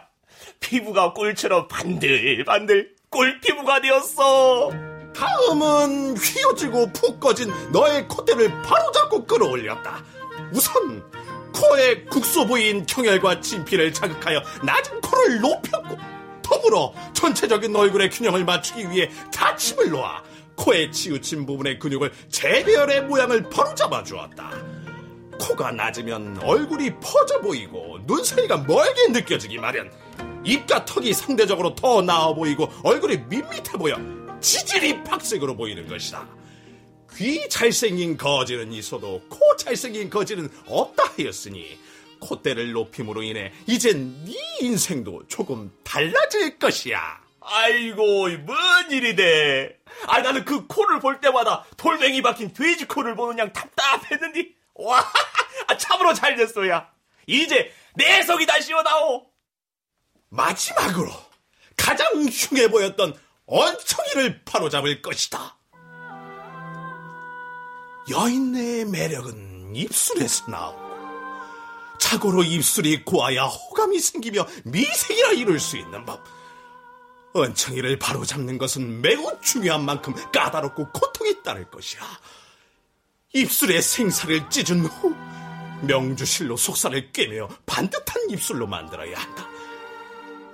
[0.64, 4.70] 피부가 꿀처럼 반들반들 꿀 피부가 되었어.
[5.14, 10.02] 다음은 휘어지고 푹 꺼진 너의 콧대를 바로잡고 끌어올렸다.
[10.52, 11.04] 우선
[11.52, 15.96] 코에 국소 부인 경혈과 진피를 자극하여 낮은 코를 높였고
[16.42, 20.22] 더불어 전체적인 얼굴의 균형을 맞추기 위해 다침을 놓아
[20.56, 24.50] 코에 치우친 부분의 근육을 재배열의 모양을 바로잡아 주었다.
[25.38, 29.90] 코가 낮으면 얼굴이 퍼져 보이고 눈 사이가 멀게 느껴지기 마련.
[30.44, 33.96] 입과 턱이 상대적으로 더 나아 보이고 얼굴이 밋밋해 보여
[34.40, 36.28] 지질이 박색으로 보이는 것이다.
[37.16, 41.78] 귀 잘생긴 거지는 있어도 코 잘생긴 거지는 없다 하였으니
[42.20, 47.22] 콧대를 높임으로 인해 이젠 네 인생도 조금 달라질 것이야.
[47.40, 49.78] 아이고 뭔 일이 돼.
[50.06, 55.04] 아 나는 그 코를 볼 때마다 돌멩이 박힌 돼지 코를 보는 양 답답했는데 와
[55.68, 56.90] 아, 참으로 잘 됐어야.
[57.26, 59.33] 이제 내 속이 다 시원하오.
[60.34, 61.10] 마지막으로
[61.76, 63.16] 가장 흉해 보였던
[63.46, 65.56] 언청이를 바로잡을 것이다.
[68.10, 70.84] 여인의 매력은 입술에서 나오고
[71.98, 76.22] 자고로 입술이 고와야 호감이 생기며 미생이라 이룰 수 있는 법.
[77.32, 82.02] 언청이를 바로잡는 것은 매우 중요한 만큼 까다롭고 고통이 따를 것이야.
[83.32, 85.14] 입술에 생사를 찢은 후
[85.82, 89.53] 명주실로 속살을 꿰며 반듯한 입술로 만들어야 한다.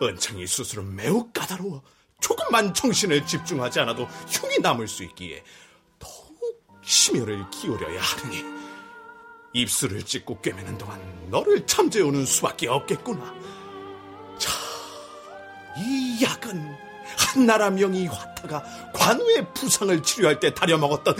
[0.02, 1.82] 은창이 수술은 매우 까다로워
[2.20, 5.42] 조금만 정신을 집중하지 않아도 흉이 남을 수 있기에
[5.98, 8.44] 더욱 심혈을 기울여야 하느니
[9.52, 13.34] 입술을 찢고 꿰매는 동안 너를 참재우는 수밖에 없겠구나.
[14.38, 14.52] 자,
[15.76, 16.76] 이 약은
[17.18, 21.16] 한나라 명의 화타가 관우의 부상을 치료할 때 다려먹었던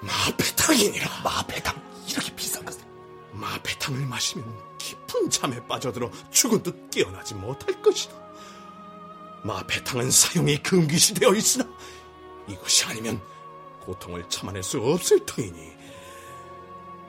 [0.00, 1.22] 마패탕이니라.
[1.22, 1.74] 마패탕
[2.08, 2.82] 이렇게 비싼 것을.
[3.32, 8.12] 마패탕을 마시면 깊은 잠에 빠져들어 죽은 듯 깨어나지 못할 것이다.
[9.44, 11.64] 마패탕은 사용이 금기시 되어 있으나
[12.48, 13.20] 이것이 아니면
[13.80, 15.72] 고통을 참아낼 수 없을 터이니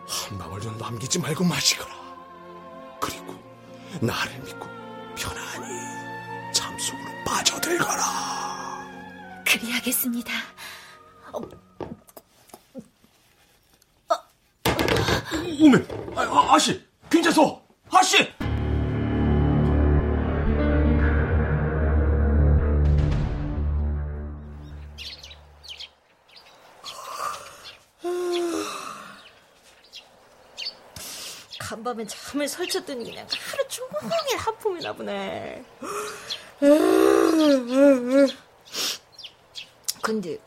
[0.07, 1.91] 한 방울도 남기지 말고 마시거라.
[2.99, 3.33] 그리고
[3.99, 4.67] 나를 믿고
[5.15, 9.41] 편안히 잠속으로 빠져들거라.
[9.45, 10.31] 그리하겠습니다.
[15.59, 17.60] 오메, 아, 아, 아씨, 괜찮소,
[17.91, 18.17] 아씨.
[31.59, 35.63] 간밤에 잠을 설쳤더니 그냥 하루 종일 하품이나 보네.
[40.01, 40.37] 근데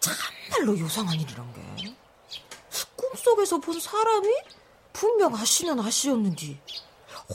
[0.00, 1.94] 참말로 요상한 일이란 게
[2.96, 4.28] 꿈속에서 본 사람이
[4.96, 6.58] 분명 아씨는 아씨였는데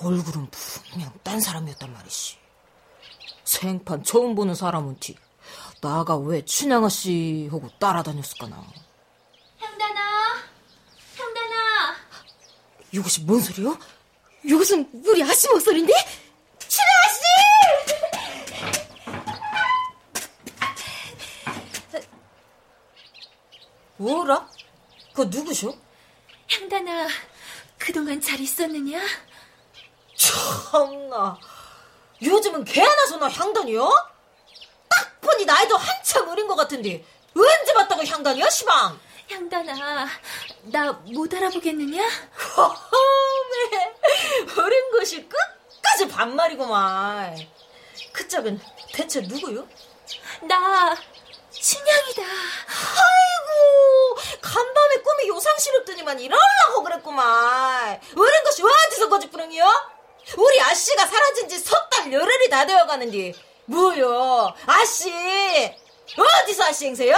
[0.04, 2.39] 얼굴은 분명 딴 사람이었단 말이지.
[3.43, 5.15] 생판 처음 보는 사람은티
[5.80, 8.65] 나가 왜 춘향아 씨 하고 따라다녔을까나.
[9.60, 10.02] 향단아,
[11.17, 11.95] 향단아.
[12.91, 13.78] 이것이 뭔 소리요?
[14.43, 15.93] 이것은 우리 아씨 목소리인데?
[16.67, 17.21] 춘향 아씨!
[23.97, 24.50] 뭐라?
[25.12, 25.71] 그거 누구셔?
[26.50, 27.08] 향단아,
[27.85, 29.01] 그동안 잘 있었느냐?
[30.15, 31.37] 참나.
[32.21, 33.89] 요즘은 개나 소나 향단이요?
[34.87, 37.03] 딱 보니 나이도 한참 어린 것 같은데
[37.35, 38.99] 언제 봤다고 향단이야 시방?
[39.31, 40.07] 향단아,
[40.63, 42.03] 나 못 알아보겠느냐?
[42.57, 43.93] 어메
[44.61, 47.35] 어린 것이 끝까지 반말이구만.
[48.11, 48.59] 그 짝은
[48.93, 49.67] 대체 누구요?
[50.43, 50.95] 나
[51.53, 52.21] 춘향이다.
[53.01, 57.99] 아이고 간밤에 꿈이 요상스럽더니만 이럴라고 그랬구만.
[58.15, 59.65] 어린 것이 어디서 거짓부렁이요?
[60.37, 63.33] 우리 아씨가 사라진 지 석 달 열흘이 다 되어가는데
[63.65, 64.53] 뭐요?
[64.65, 65.11] 아씨
[66.17, 67.15] 어디서 아씨 행세요?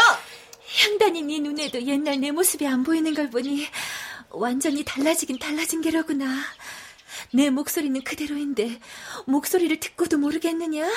[0.81, 3.67] 향단이 네 눈에도 옛날 내 모습이 안 보이는 걸 보니
[4.29, 6.25] 완전히 달라지긴 달라진 게로구나.
[7.31, 8.79] 내 목소리는 그대로인데
[9.25, 10.89] 목소리를 듣고도 모르겠느냐?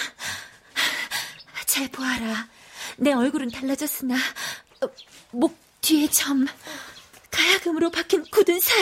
[1.67, 2.49] 잘 보아라.
[2.97, 4.17] 내 얼굴은 달라졌으나
[4.83, 4.89] 어,
[5.31, 6.47] 목 뒤에 점,
[7.31, 8.77] 가야금으로 박힌 굳은 살,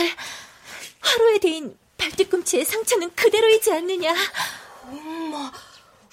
[1.01, 4.15] 화로에 대인 발뒤꿈치의 상처는 그대로이지 않느냐?
[4.85, 5.53] 엄마,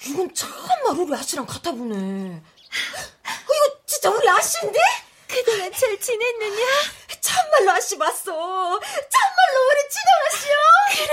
[0.06, 1.94] 이건 정말 우리 아씨랑 같아 보네.
[1.96, 4.78] 이거 진짜 우리 아씨인데?
[5.28, 6.62] 그동안 잘 지냈느냐?
[7.32, 8.24] 참말로 아씨 맞소.
[8.30, 10.54] 참말로 우리 친형 아씨요.
[11.06, 11.12] 그래,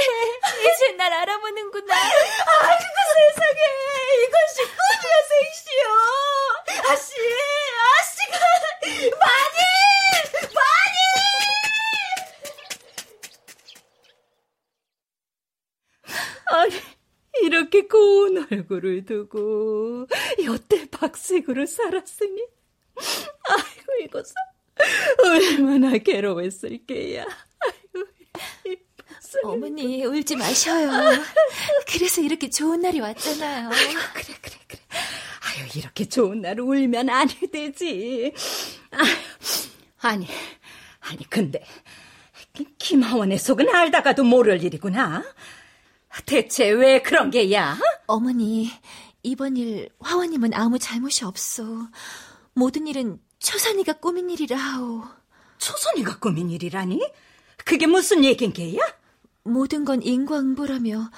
[0.74, 1.96] 이제 날 알아보는구나.
[1.96, 3.62] 아이고 세상에,
[4.26, 5.84] 이것이 꿈이야 생시요.
[6.92, 7.14] 아씨,
[8.00, 8.38] 아씨가
[9.18, 9.60] 많이,
[10.54, 10.98] 많이.
[16.52, 16.74] 아니,
[17.42, 20.08] 이렇게 고운 얼굴을 두고
[20.46, 22.46] 여태 박색으로 살았으니
[23.48, 24.34] 아이고 이것은
[25.24, 27.26] 얼마나 괴로웠을게야.
[29.44, 30.90] 어머니 울지 마셔요.
[31.88, 33.70] 그래서 이렇게 좋은 날이 왔잖아요.
[33.72, 34.82] 아이고 그래 그래 그래.
[35.42, 38.34] 아유 이렇게 좋은 날 울면 안 되지.
[38.92, 39.12] 아유,
[40.02, 40.28] 아니
[41.00, 41.64] 아니 근데
[42.78, 45.24] 김하원의 속은 알다가도 모를 일이구나.
[46.26, 47.78] 대체 왜 그런 게야?
[48.08, 48.72] 어머니,
[49.24, 51.64] 이번 일 화원님은 아무 잘못이 없어.
[52.54, 55.04] 모든 일은 초선이가 꾸민 일이라 하오.
[55.58, 57.02] 초선이가 꾸민 일이라니?
[57.66, 58.82] 그게 무슨 얘긴 게야?
[59.44, 61.10] 모든 건 인과응보라며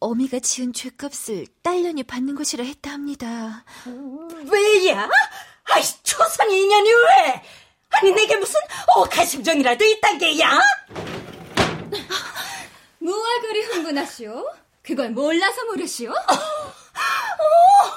[0.00, 3.64] 어미가 지은 죄값을 딸년이 받는 것이라 했다 합니다.
[4.50, 5.08] 왜야?
[5.64, 7.42] 아이 초선이 인연이 왜?
[7.90, 8.58] 아니 내게 무슨
[8.96, 10.58] 오가심정이라도 있단 게야?
[12.98, 14.50] 무얼 그리 흥분하시오?
[14.82, 16.12] 그걸 몰라서 모르시오?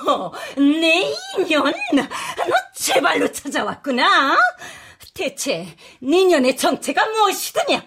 [0.07, 1.73] 어, 내 인연?
[2.85, 4.37] 너 제발로 찾아왔구나.
[5.15, 7.83] 대체 니년의 정체가 무엇이더냐?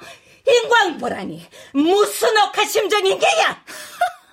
[0.46, 3.64] 인광보라니 무슨 억하심정인 게야?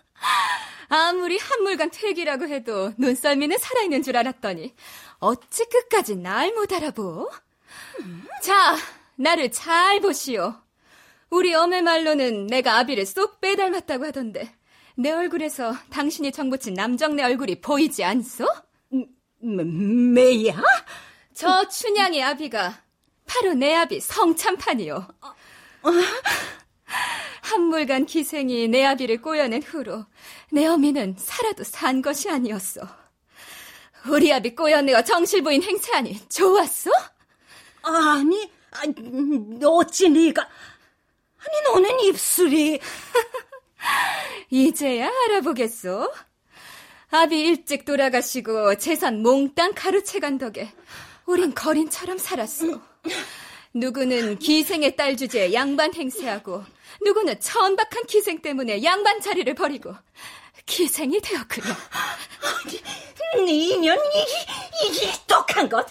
[0.90, 4.74] 아무리 한물간 퇴기라고 해도 눈썰미는 살아있는 줄 알았더니
[5.20, 7.30] 어찌 끝까지 날 못 알아보?
[8.42, 8.76] 자,
[9.18, 10.56] 나를 잘 보시오.
[11.30, 14.56] 우리 어메 말로는 내가 아비를 쏙 빼닮았다고 하던데
[14.96, 18.48] 내 얼굴에서 당신이 정붙인 남정네 얼굴이 보이지 않소?
[19.46, 20.62] 매야?
[21.34, 22.82] 저 춘향의 아비가
[23.26, 25.08] 바로 내 아비 성참판이요.
[27.42, 30.06] 한물간 기생이 내 아비를 꼬여낸 후로
[30.52, 32.82] 내 어미는 살아도 산 것이 아니었어.
[34.08, 36.92] 우리 아비 꼬여내어 정실부인 행세하니 좋았어?
[37.84, 38.94] 아니, 아니
[39.64, 40.42] 어찌 네가
[41.38, 42.80] 아니 너는 입술이
[44.50, 46.12] 이제야 알아보겠소.
[47.16, 50.70] 아비 일찍 돌아가시고 재산 몽땅 가루채간 덕에
[51.26, 52.82] 우린 거린처럼 살았어.
[53.74, 56.64] 누구는 기생의 딸 주제에 양반 행세하고
[57.04, 59.96] 누구는 천박한 기생 때문에 양반 자리를 버리고
[60.66, 61.20] 기생이.
[63.36, 64.20] 아니, 네 인연 이,
[64.86, 65.88] 이, 이 똑한 것.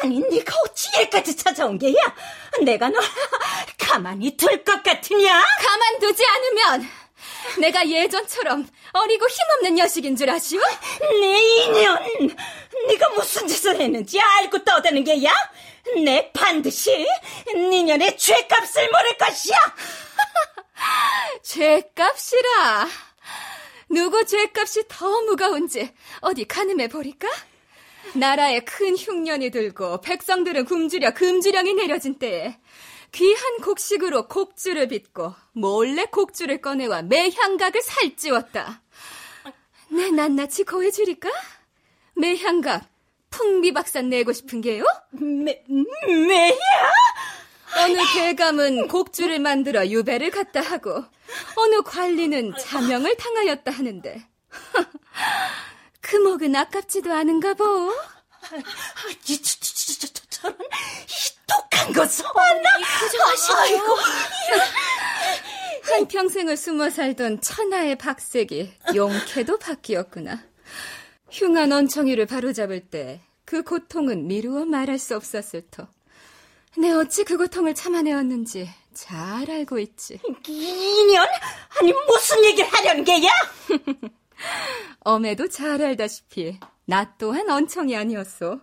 [0.00, 1.94] 아니, 네가 어찌 여기까지 찾아온 게야?
[2.64, 2.98] 내가 너
[3.78, 5.44] 가만히 둘 것 같으냐?
[5.60, 6.88] 가만두지 않으면
[7.58, 10.60] 내가 예전처럼 어리고 힘없는 여식인 줄 아시오?
[11.20, 11.98] 내 인연!
[12.88, 15.32] 네가 무슨 짓을 했는지 알고 떠드는 게야?
[16.04, 17.06] 내 반드시
[17.54, 19.56] 니년의 죄값을 물을 것이야!
[21.42, 22.88] 죄값이라.
[23.88, 27.28] 누구 죄값이 더 무거운지 어디 가늠해 보리까?
[28.14, 32.56] 나라에 큰 흉년이 들고 백성들은 굶주려 금주령이 내려진 때에
[33.12, 38.82] 귀한 곡식으로 곡주를 빚고 몰래 곡주를 꺼내와 매 향각을 살찌웠다.
[39.88, 41.30] 내 낱낱이 고해주리까?
[42.14, 42.88] 매 향각
[43.30, 44.84] 풍비박산 내고 싶은 게요?
[45.10, 45.62] 매,
[46.06, 46.54] 매야?
[47.78, 51.04] 어느 대감은 곡주를 만들어 유배를 갔다 하고
[51.56, 54.22] 어느 관리는 자명을 당하였다 하는데
[56.02, 57.64] 금옥은 아깝지도 않은가 보.
[60.42, 62.70] 저, 저런 이 독한 것을 만나.
[63.60, 63.96] 아이고.
[65.84, 70.42] 한 평생을 숨어 살던 천하의 박색이 용케도 바뀌었구나.
[71.30, 73.22] 흉한 원청이를 바로잡을 때
[73.52, 75.86] 그 고통은 미루어 말할 수 없었을 터.
[76.78, 80.18] 내 어찌 그 고통을 참아내었는지 잘 알고 있지.
[80.48, 81.26] 인연?
[81.78, 83.30] 아니 무슨 얘기를 하려는 게야?
[85.04, 88.58] 엄해도 잘 알다시피 나 또한 언청이 아니었소.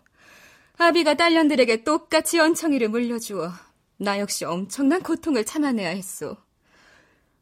[0.82, 3.52] 아비가 딸년들에게 똑같이 언청이를 물려주어
[3.98, 6.38] 나 역시 엄청난 고통을 참아내야 했소.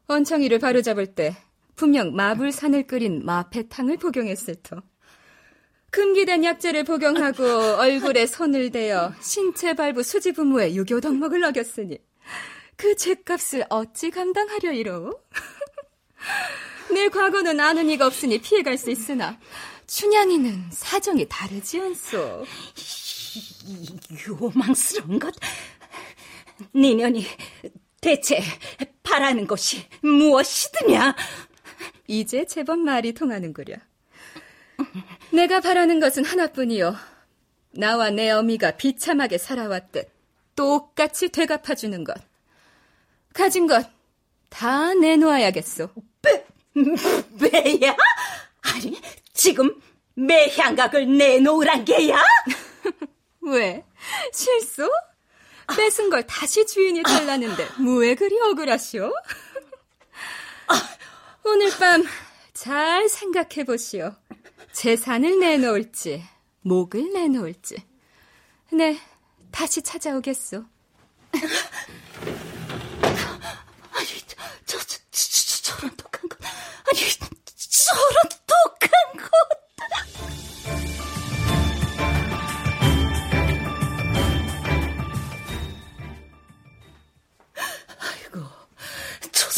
[0.08, 1.36] 언청이를 바로잡을 때
[1.76, 4.82] 분명 마불산을 끓인 마패탕을 복용했을 터.
[5.90, 7.44] 금기된 약재를 복용하고
[7.78, 11.96] 얼굴에 손을 대어 신체 발부 수지 부모의 유교 덕목을 어겼으니
[12.76, 15.22] 그 죄값을 어찌 감당하려 이로?
[16.92, 19.38] 내 과거는 아는 이가 없으니 피해갈 수 있으나
[19.86, 22.44] 춘향이는 사정이 다르지 않소.
[24.28, 25.34] 요망스러운 것.
[26.74, 27.24] 니년이
[28.00, 28.42] 대체
[29.02, 31.14] 바라는 것이 무엇이드냐?
[32.06, 33.76] 이제 제법 말이 통하는구려.
[35.32, 36.96] 내가 바라는 것은 하나뿐이요.
[37.72, 40.10] 나와 내 어미가 비참하게 살아왔듯
[40.56, 42.16] 똑같이 되갚아주는 것.
[43.32, 43.98] 가진 것
[44.50, 45.90] 다 내놓아야겠소.
[46.22, 46.44] 매,
[47.50, 47.96] 매야?
[48.62, 49.00] 아니,
[49.32, 49.80] 지금
[50.14, 52.16] 매향각을 내놓으란 게야?
[53.42, 53.84] 왜?
[54.32, 54.90] 실수?
[55.76, 59.12] 뺏은 걸 다시 주인이 달라는데 뭐에 그리 억울하시오?
[61.44, 62.04] 오늘 밤
[62.58, 64.16] 잘 생각해 보시오.
[64.72, 66.24] 재산을 내놓을지,
[66.62, 67.76] 목을 내놓을지.
[68.72, 68.98] 네,
[69.52, 70.64] 다시 찾아오겠소.
[71.32, 71.42] 아니,
[74.26, 74.36] 저,
[74.66, 76.38] 저, 저, 저, 저런 독한 것.
[76.42, 77.00] 아니,
[77.70, 78.14] 저런
[78.48, 79.30] 독한 것.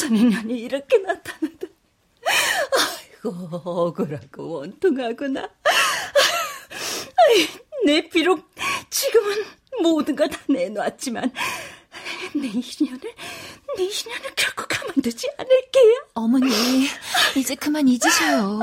[0.00, 1.66] 선인연이 이렇게 나타난다.
[2.78, 5.42] 아이고, 억울하고 원통하구나.
[7.16, 7.48] 아이,
[7.84, 8.50] 내 비록
[8.88, 9.44] 지금은
[9.82, 11.30] 모든 걸 다 내놓았지만,
[12.34, 13.00] 내 인연을,
[13.76, 16.06] 내 인연을 결코 가만두지 않을게요.
[16.14, 16.86] 어머니,
[17.36, 18.58] 이제 그만 잊으셔요.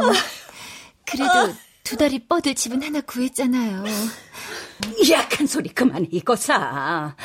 [1.05, 3.83] 그래도 두 달이 뻗을 집은 하나 구했잖아요.
[5.11, 7.15] 약한 소리 그만해, 이거사.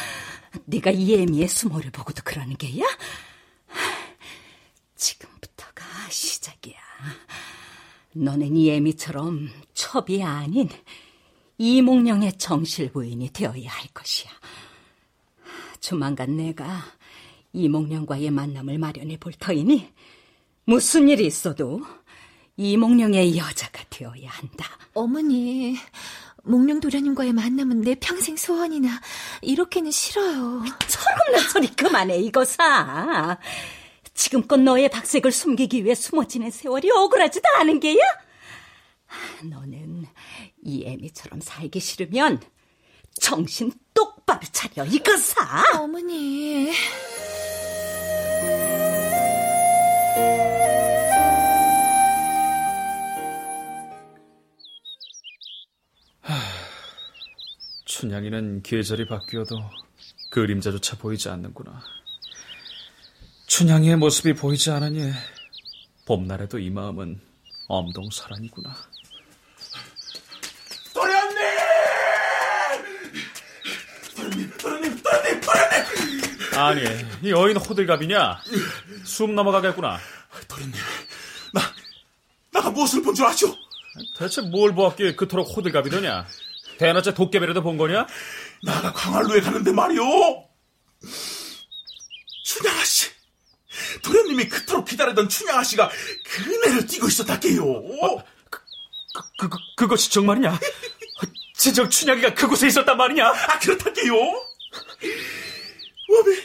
[0.66, 2.84] 네가 예미의 수모를 보고도 그러는 게야?
[5.02, 6.76] 지금부터가 시작이야.
[8.12, 10.68] 너는 예미처럼 첩이 아닌
[11.58, 14.30] 이몽룡의 정실 부인이 되어야 할 것이야.
[15.80, 16.84] 조만간 내가
[17.52, 19.92] 이몽룡과의 만남을 마련해 볼 터이니
[20.64, 21.82] 무슨 일이 있어도
[22.56, 24.66] 이몽룡의 여자가 되어야 한다.
[24.94, 25.76] 어머니,
[26.44, 29.00] 몽룡 도련님과의 만남은 내 평생 소원이나
[29.40, 30.62] 이렇게는 싫어요.
[30.86, 33.36] 철없는 소리 그만해 이거 사.
[34.14, 38.02] 지금껏 너의 박색을 숨기기 위해 숨어 지낸 세월이 억울하지도 않은 게야?
[39.44, 40.06] 너는
[40.62, 42.40] 이 애미처럼 살기 싫으면
[43.20, 45.64] 정신 똑바로 차려 이거 사.
[45.78, 46.72] 어머니.
[57.84, 59.58] 춘향이는 계절이 바뀌어도
[60.30, 61.82] 그림자조차 보이지 않는구나.
[63.56, 65.12] 춘향이의 모습이 보이지 않으니
[66.06, 67.20] 봄날에도 이 마음은
[67.68, 68.74] 엄동설한이구나.
[70.94, 71.36] 도련님!
[74.16, 76.58] 도련님, 도련님, 도련님, 도련님!
[76.58, 76.82] 아니,
[77.22, 78.40] 이 어인 호들갑이냐?
[79.04, 79.98] 숨 넘어가겠구나.
[80.48, 80.74] 도련님,
[81.52, 81.60] 나,
[82.52, 83.54] 나가 무엇을 본 줄 아죠?
[84.16, 86.26] 대체 뭘 보았기에 그토록 호들갑이더냐?
[86.78, 88.06] 대낮에 도깨비라도 본 거냐?
[88.64, 90.02] 나가 광활루에 가는데 말이오.
[92.44, 93.01] 춘향아 씨,
[94.02, 95.90] 도련님이 그토록 기다리던 춘향아 씨가
[96.26, 97.62] 그네를 뛰고 있었다게요.
[97.62, 98.60] 어, 그,
[99.38, 100.58] 그, 그, 그것이 정말이냐?
[101.56, 103.28] 진정 춘향이가 그곳에 있었단 말이냐?
[103.28, 104.14] 아, 그렇다게요.
[104.14, 106.44] 어메,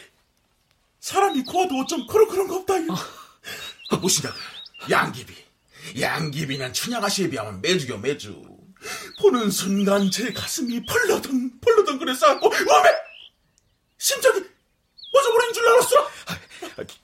[0.99, 2.87] 사람이 고와도 어쩜 그런 그런 거 없다요.
[2.91, 3.97] 어.
[3.97, 4.31] 무엇이냐,
[4.89, 5.33] 양귀비.
[5.99, 8.43] 양귀비는 춘향아 씨에 비하면 매주요 매주.
[9.19, 12.89] 보는 순간 제 가슴이 벌러덩 벌러덩 그랬어갖고 어메
[13.97, 14.39] 심장이
[15.13, 16.09] 멎어버린 줄 알았어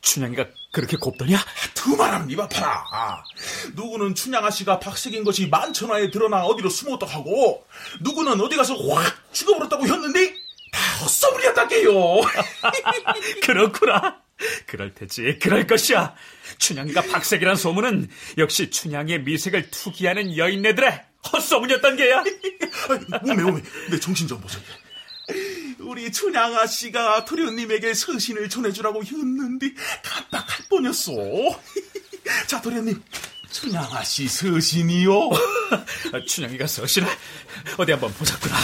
[0.01, 1.37] 춘향이가 그렇게 곱더냐?
[1.73, 3.23] 두말하면 입 아파라
[3.75, 7.65] 누구는 춘향아 씨가 박색인 것이 만천하에 드러나 어디로 숨었다 하고
[8.01, 10.33] 누구는 어디 가서 확 죽어버렸다고 했는데
[10.71, 11.91] 다 헛소문이었다게요
[13.43, 14.21] 그렇구나
[14.65, 16.15] 그럴 테지 그럴 것이야
[16.57, 22.23] 춘향이가 박색이란 소문은 역시 춘향이의 미색을 투기하는 여인네들의 헛소문이었단 게야.
[23.23, 24.61] 오메 오메 내 정신 좀 보세요.
[25.85, 29.73] 우리 춘향 아 씨가 도련님에게 서신을 전해주라고 했는데
[30.03, 31.13] 깜빡할 뻔했어.
[32.47, 33.01] 자 도련님
[33.51, 35.29] 춘향 아 씨 서신이요.
[36.27, 37.07] 춘향이가 서신을
[37.77, 38.55] 어디 한번 보자꾸나.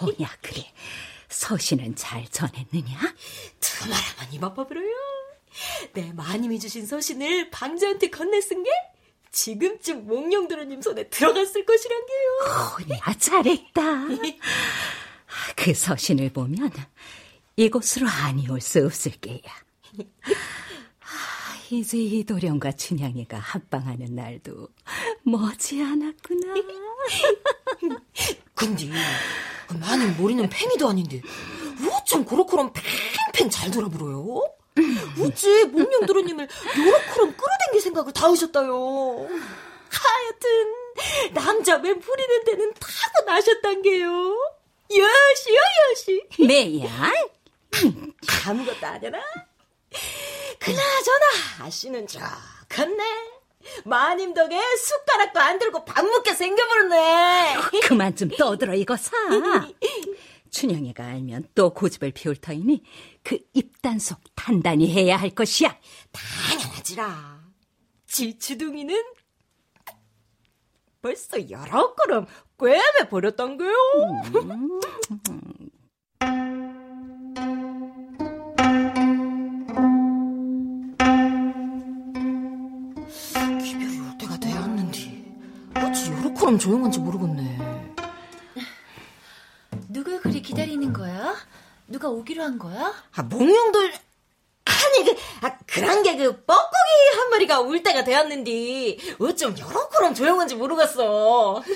[0.00, 0.67] 뭐야 그래
[1.52, 3.14] 서신은 잘 전했느냐?
[4.32, 4.94] 입 아파버려요.
[5.94, 8.70] 내 마님이 주신 서신을 방자한테 건네쓴 게
[9.32, 12.98] 지금쯤 몽룡도로님 손에 들어갔을 것이란 게요.
[12.98, 13.82] 야 잘했다.
[15.56, 16.70] 그 서신을 보면
[17.56, 19.40] 이곳으로 아니 올 수 없을 게야
[21.70, 24.68] 이제 이 도령과 춘향이가 합방하는 날도
[25.22, 26.54] 머지않았구나.
[28.54, 28.90] 근데
[29.80, 31.20] 마님 머리는 팽이도 아닌데
[31.92, 32.72] 어쩜 그렇게럼
[33.32, 34.42] 팽팽 잘 돌아불어요?
[35.22, 36.48] 어찌 목령도로님을
[36.78, 39.28] 요렇게럼 끌어당길 생각을 다 하셨다요?
[39.90, 44.36] 하여튼 남자 맨 부리는 데는 타고 나셨단 게요.
[44.90, 45.60] 여시요
[45.90, 46.22] 여시.
[46.46, 46.88] 매야?
[48.46, 49.20] 아무것도 아니라
[50.58, 51.26] 그나저나
[51.60, 53.04] 아씨는 좋겠네
[53.84, 57.56] 마님 덕에 숟가락도 안 들고 밥 먹게 생겨버렸네.
[57.84, 59.10] 그만 좀 떠들어 이거 사.
[60.50, 62.82] 춘영이가 알면 또 고집을 피울 터이니
[63.22, 65.76] 그 입단속 단단히 해야 할 것이야.
[66.12, 67.38] 당연하지라.
[68.06, 69.04] 지치둥이는
[71.02, 72.26] 벌써 여러 걸음
[72.58, 73.72] 꿰매 버렸던 거요.
[74.34, 74.80] 음.
[86.48, 87.58] 그럼 조용한지 모르겠네.
[89.90, 91.36] 누가 그리 기다리는 거야?
[91.86, 92.94] 누가 오기로 한 거야?
[93.14, 93.92] 아, 몽룡돌
[94.64, 100.14] 아니 그 아, 그런 게 그 뻐꾸기 한 마리가 올 때가 되었는데 어쩜 여러 그럼
[100.14, 101.62] 조용한지 모르겠어.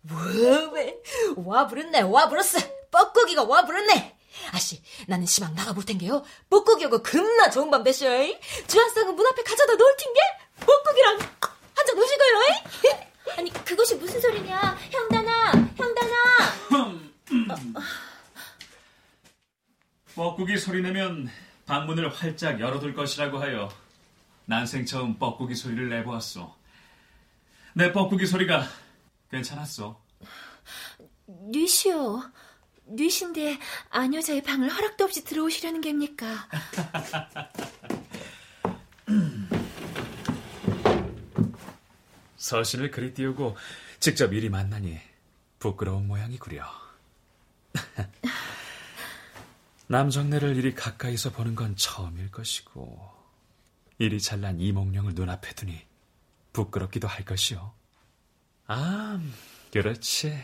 [0.00, 1.02] 뭐왜
[1.36, 2.60] 와 부른네 와 불었어
[2.90, 4.18] 뻐꾸기가 와 부른네
[4.52, 6.22] 아씨, 나는 시방 나가 볼 텐게요.
[6.48, 8.06] 뻐꾸기하고 금나 좋은 밤 되셔.
[8.66, 10.20] 주한상은 문 앞에 가져다 놓을 텐게.
[10.68, 11.18] 뻐꾸기랑
[11.74, 12.38] 한잔 노시고요.
[13.38, 14.76] 아니, 그것이 무슨 소리냐?
[14.90, 16.18] 형단아, 형단아.
[20.14, 21.30] 뻐꾸기 소리 내면
[21.66, 23.70] 방문을 활짝 열어둘 것이라고 하여
[24.46, 26.54] 난생 처음 뻐꾸기 소리를 내보았소.
[27.74, 28.66] 내 뻐꾸기 소리가
[29.30, 29.98] 괜찮았어.
[31.26, 32.22] 뉘시오.
[32.90, 33.58] 뉘신데
[33.90, 36.26] 아녀자의 방을 허락도 없이 들어오시려는 겁니까?
[42.38, 43.56] 서신을 그리 띄우고
[44.00, 44.98] 직접 일이 만나니
[45.58, 46.64] 부끄러운 모양이구려.
[49.88, 53.10] 남정네를 이리 가까이서 보는 건 처음일 것이고
[53.98, 55.84] 이리 잘난 이몽룡을 눈앞에 두니
[56.52, 57.74] 부끄럽기도 할 것이요.
[58.66, 59.20] 아,
[59.72, 60.38] 그렇지.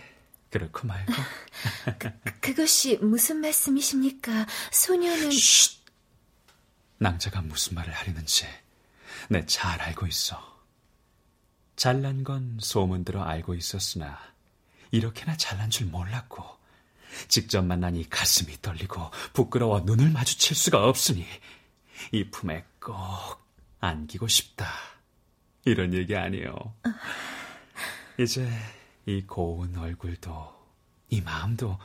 [0.50, 1.12] 그렇고 말고.
[1.98, 4.46] 그, 그것이 무슨 말씀이십니까?
[4.70, 5.30] 소녀는...
[5.30, 5.78] 쉿!
[6.98, 8.46] 낭자가 무슨 말을 하려는지
[9.28, 10.53] 내 잘 알고 있어.
[11.76, 14.18] 잘난 건 소문 들어 알고 있었으나
[14.90, 16.44] 이렇게나 잘난 줄 몰랐고
[17.28, 21.26] 직접 만나니 가슴이 떨리고 부끄러워 눈을 마주칠 수가 없으니
[22.12, 22.94] 이 품에 꼭
[23.80, 24.66] 안기고 싶다.
[25.64, 26.54] 이런 얘기 아니에요.
[28.18, 28.48] 이제
[29.06, 30.54] 이 고운 얼굴도
[31.10, 31.78] 이 마음도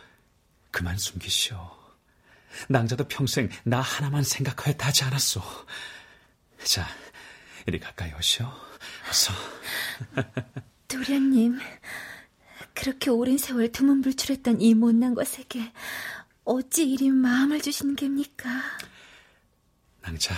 [0.71, 1.77] 그만 숨기시오.
[2.67, 5.41] 낭자도 평생 나 하나만 생각하였다 하지 않았소.
[6.63, 6.87] 자,
[7.65, 8.68] 이리 가까이 오시오.
[9.09, 9.33] 어서.
[10.87, 11.59] 도련님,
[12.73, 15.71] 그렇게 오랜 세월 두문불출했던 이 못난 것에게
[16.45, 18.49] 어찌 이리 마음을 주시는 겁니까?
[20.01, 20.35] 낭자,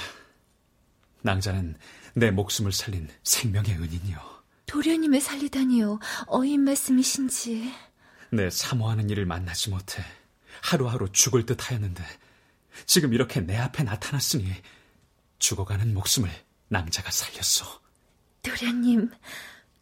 [1.21, 1.77] 낭자는
[2.15, 4.41] 내 목숨을 살린 생명의 은인이요.
[4.65, 5.99] 도련님을 살리다니요.
[6.27, 7.73] 어인 말씀이신지.
[8.31, 10.01] 내 사모하는 일을 만나지 못해
[10.61, 12.03] 하루하루 죽을 듯 하였는데
[12.85, 14.49] 지금 이렇게 내 앞에 나타났으니
[15.39, 16.29] 죽어가는 목숨을
[16.69, 17.80] 낭자가 살렸소.
[18.43, 19.11] 도련님,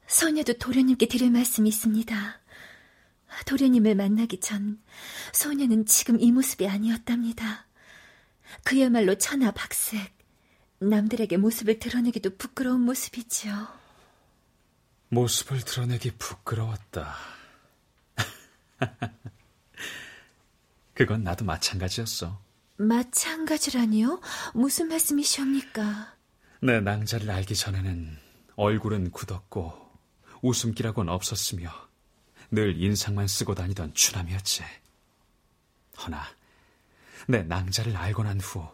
[0.08, 2.40] 소녀도 도련님께 드릴 말씀이 있습니다.
[3.46, 4.82] 도련님을 만나기 전
[5.34, 7.68] 소녀는 지금 이 모습이 아니었답니다.
[8.64, 10.14] 그야말로 천하 박색,
[10.80, 13.68] 남들에게 모습을 드러내기도 부끄러운 모습이지요.
[15.10, 17.16] 모습을 드러내기 부끄러웠다.
[20.94, 22.42] 그건 나도 마찬가지였어.
[22.78, 24.22] 마찬가지라니요?
[24.54, 26.16] 무슨 말씀이시옵니까?
[26.62, 28.18] 내 낭자를 알기 전에는
[28.60, 29.90] 얼굴은 굳었고
[30.42, 31.72] 웃음기라고는 없었으며
[32.52, 34.64] 늘 인상만 쓰고 다니던 추남이었지.
[36.02, 36.26] 허나
[37.30, 38.68] 내 낭자를 알고 난 후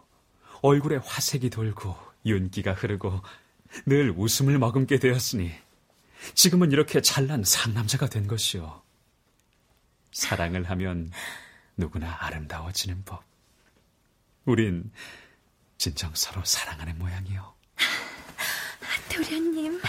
[0.64, 3.22] 얼굴에 화색이 돌고 윤기가 흐르고
[3.86, 5.52] 늘 웃음을 머금게 되었으니
[6.34, 8.82] 지금은 이렇게 잘난 상남자가 된 것이요.
[10.14, 11.12] 사랑을 하면
[11.78, 13.24] 누구나 아름다워지는 법.
[14.46, 14.92] 우린
[15.78, 17.54] 진정 서로 사랑하는 모양이요.
[19.10, 19.82] 도련님.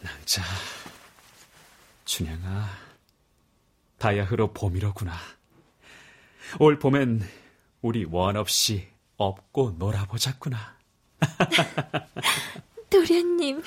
[0.00, 0.42] 낭자,
[2.04, 2.68] 춘향아,
[3.98, 5.12] 다야흐로 봄이로구나.
[6.60, 7.28] 올 봄엔
[7.82, 10.76] 우리 원 없이 업고 놀아보자꾸나.
[12.90, 13.62] 도련님.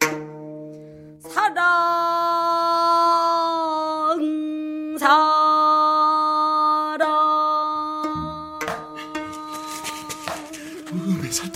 [0.00, 2.31] 사랑, 사랑.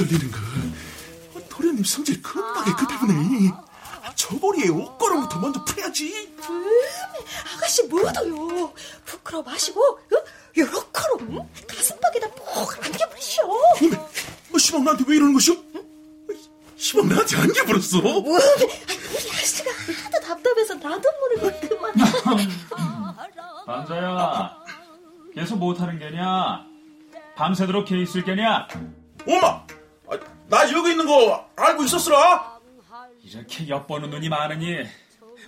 [0.07, 0.39] 떨리는 거.
[1.49, 3.51] 도련님 성질 급하게 급해보네.
[4.15, 6.33] 저고리에 옷걸음부터 먼저 풀어야지.
[6.49, 6.71] 음,
[7.55, 8.73] 아가씨 뭐도요.
[9.05, 10.17] 부끄러워 마시고, 어?
[10.57, 11.49] 요렇게로 응?
[11.69, 13.45] 가슴팍에다 푹 안겨버리시오.
[14.55, 15.55] 어, 시방 나한테 왜 이러는 것이오?
[16.77, 17.99] 시방 나한테 안겨버렸어?
[17.99, 19.71] 음, 우리 아씨가
[20.05, 21.93] 하도 답답해서 나도 모르고 그만.
[23.67, 24.57] 반자야,
[25.35, 26.65] 계속 못하는 게냐?
[27.35, 28.69] 밤새도록 개 있을 게냐?
[29.29, 29.67] 엄마, 아,
[30.49, 32.59] 나 여기 있는 거 알고 있었으라?
[33.23, 34.87] 이렇게 엿보는 눈이 많으니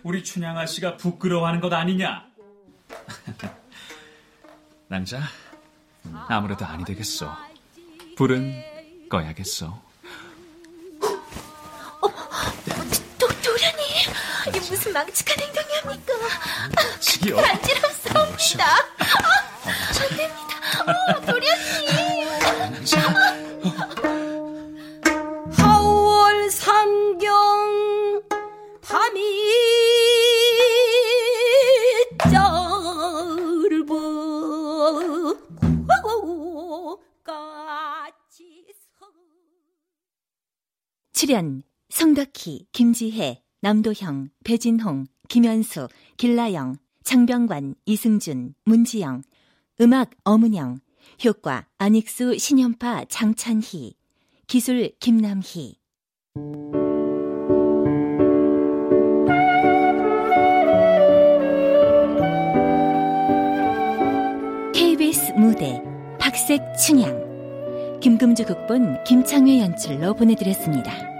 [0.02, 2.26] 우리 춘향아 씨가 부끄러워하는 것 아니냐?
[4.88, 5.20] 낭자,
[6.28, 7.36] 아무래도 아니 되겠어.
[8.16, 9.80] 불은 꺼야겠어.
[12.00, 12.08] 어,
[13.18, 14.12] 도, 도련님,
[14.48, 16.12] 이 무슨 망측한 행동이합니까?
[17.00, 17.36] 지기요.
[17.36, 18.64] 간지럽습니다.
[18.64, 18.76] 아,
[20.00, 20.58] 안 됩니다.
[20.86, 22.84] 어, 도련님.
[42.98, 45.86] 김지혜, 남도형, 배진홍, 김현수,
[46.16, 49.22] 길라영, 장병관, 이승준, 문지영,
[49.80, 50.80] 음악 어문영,
[51.24, 53.94] 효과 안익수, 신현파, 장찬희,
[54.48, 55.76] 기술 김남희.
[64.74, 65.80] KBS 무대
[66.18, 71.17] 박색 춘향 김금주 극본 김창회 연출로 보내드렸습니다.